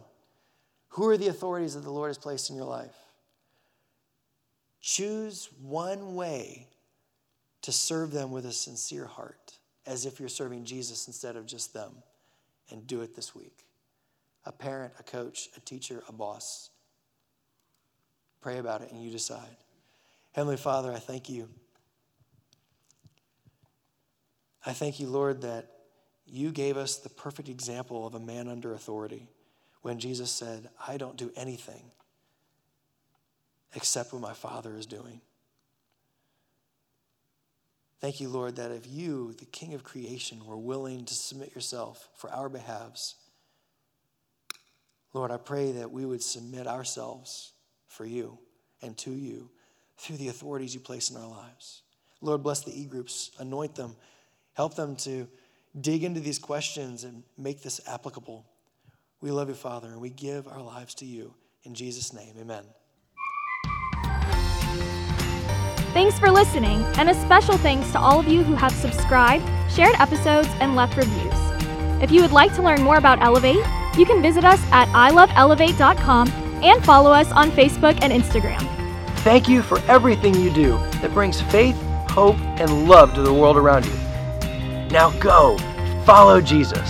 Who 0.88 1.06
are 1.08 1.18
the 1.18 1.28
authorities 1.28 1.74
that 1.74 1.82
the 1.84 1.90
Lord 1.90 2.08
has 2.08 2.16
placed 2.16 2.48
in 2.48 2.56
your 2.56 2.64
life? 2.64 2.96
Choose 4.80 5.50
one 5.60 6.14
way 6.14 6.68
to 7.60 7.70
serve 7.70 8.12
them 8.12 8.30
with 8.30 8.46
a 8.46 8.52
sincere 8.52 9.04
heart, 9.04 9.58
as 9.84 10.06
if 10.06 10.18
you're 10.18 10.30
serving 10.30 10.64
Jesus 10.64 11.06
instead 11.06 11.36
of 11.36 11.44
just 11.44 11.74
them, 11.74 11.92
and 12.70 12.86
do 12.86 13.02
it 13.02 13.14
this 13.14 13.34
week. 13.34 13.66
A 14.46 14.52
parent, 14.52 14.94
a 14.98 15.02
coach, 15.02 15.50
a 15.54 15.60
teacher, 15.60 16.02
a 16.08 16.12
boss. 16.12 16.70
Pray 18.40 18.56
about 18.56 18.80
it 18.80 18.90
and 18.90 19.02
you 19.02 19.10
decide. 19.10 19.58
Heavenly 20.32 20.56
Father, 20.56 20.90
I 20.90 20.98
thank 20.98 21.28
you. 21.28 21.50
I 24.66 24.72
thank 24.72 24.98
you, 24.98 25.08
Lord, 25.08 25.42
that 25.42 25.70
you 26.26 26.50
gave 26.50 26.76
us 26.76 26.96
the 26.96 27.10
perfect 27.10 27.48
example 27.48 28.06
of 28.06 28.14
a 28.14 28.20
man 28.20 28.48
under 28.48 28.72
authority 28.72 29.28
when 29.82 29.98
Jesus 29.98 30.30
said, 30.30 30.68
I 30.86 30.96
don't 30.96 31.16
do 31.16 31.30
anything 31.36 31.90
except 33.74 34.12
what 34.12 34.22
my 34.22 34.32
Father 34.32 34.76
is 34.76 34.86
doing. 34.86 35.20
Thank 38.00 38.20
you, 38.20 38.28
Lord, 38.28 38.56
that 38.56 38.70
if 38.70 38.86
you, 38.86 39.34
the 39.38 39.44
King 39.46 39.74
of 39.74 39.82
creation, 39.82 40.44
were 40.46 40.56
willing 40.56 41.04
to 41.04 41.14
submit 41.14 41.54
yourself 41.54 42.08
for 42.14 42.30
our 42.30 42.48
behalves, 42.48 43.16
Lord, 45.12 45.30
I 45.30 45.36
pray 45.36 45.72
that 45.72 45.90
we 45.90 46.04
would 46.04 46.22
submit 46.22 46.66
ourselves 46.66 47.52
for 47.86 48.04
you 48.04 48.38
and 48.82 48.96
to 48.98 49.10
you 49.10 49.50
through 49.96 50.16
the 50.16 50.28
authorities 50.28 50.74
you 50.74 50.80
place 50.80 51.10
in 51.10 51.16
our 51.16 51.28
lives. 51.28 51.82
Lord, 52.20 52.42
bless 52.42 52.62
the 52.62 52.78
e 52.78 52.84
groups, 52.84 53.30
anoint 53.38 53.74
them, 53.74 53.96
help 54.54 54.74
them 54.74 54.96
to 54.96 55.28
dig 55.80 56.04
into 56.04 56.20
these 56.20 56.38
questions 56.38 57.04
and 57.04 57.22
make 57.36 57.62
this 57.62 57.80
applicable. 57.86 58.46
We 59.20 59.30
love 59.30 59.48
you, 59.48 59.54
Father, 59.54 59.88
and 59.88 60.00
we 60.00 60.10
give 60.10 60.48
our 60.48 60.62
lives 60.62 60.94
to 60.96 61.06
you. 61.06 61.34
In 61.64 61.74
Jesus' 61.74 62.12
name, 62.12 62.34
amen. 62.40 62.64
Thanks 65.92 66.18
for 66.18 66.28
listening, 66.30 66.82
and 66.98 67.08
a 67.08 67.14
special 67.14 67.56
thanks 67.56 67.92
to 67.92 68.00
all 68.00 68.18
of 68.18 68.26
you 68.26 68.42
who 68.42 68.54
have 68.54 68.72
subscribed, 68.72 69.44
shared 69.72 69.94
episodes, 70.00 70.48
and 70.60 70.74
left 70.74 70.96
reviews. 70.96 71.32
If 72.02 72.10
you 72.10 72.20
would 72.20 72.32
like 72.32 72.52
to 72.56 72.62
learn 72.62 72.82
more 72.82 72.96
about 72.96 73.22
Elevate, 73.22 73.64
you 73.96 74.04
can 74.04 74.20
visit 74.20 74.44
us 74.44 74.60
at 74.72 74.88
iloveelevate.com 74.88 76.28
and 76.64 76.84
follow 76.84 77.12
us 77.12 77.30
on 77.30 77.50
Facebook 77.52 77.96
and 78.02 78.12
Instagram. 78.12 78.60
Thank 79.18 79.48
you 79.48 79.62
for 79.62 79.78
everything 79.82 80.34
you 80.34 80.50
do 80.50 80.72
that 81.00 81.12
brings 81.14 81.40
faith, 81.40 81.80
hope, 82.10 82.38
and 82.58 82.88
love 82.88 83.14
to 83.14 83.22
the 83.22 83.32
world 83.32 83.56
around 83.56 83.86
you. 83.86 84.03
Now 84.94 85.10
go, 85.18 85.58
follow 86.06 86.40
Jesus. 86.40 86.88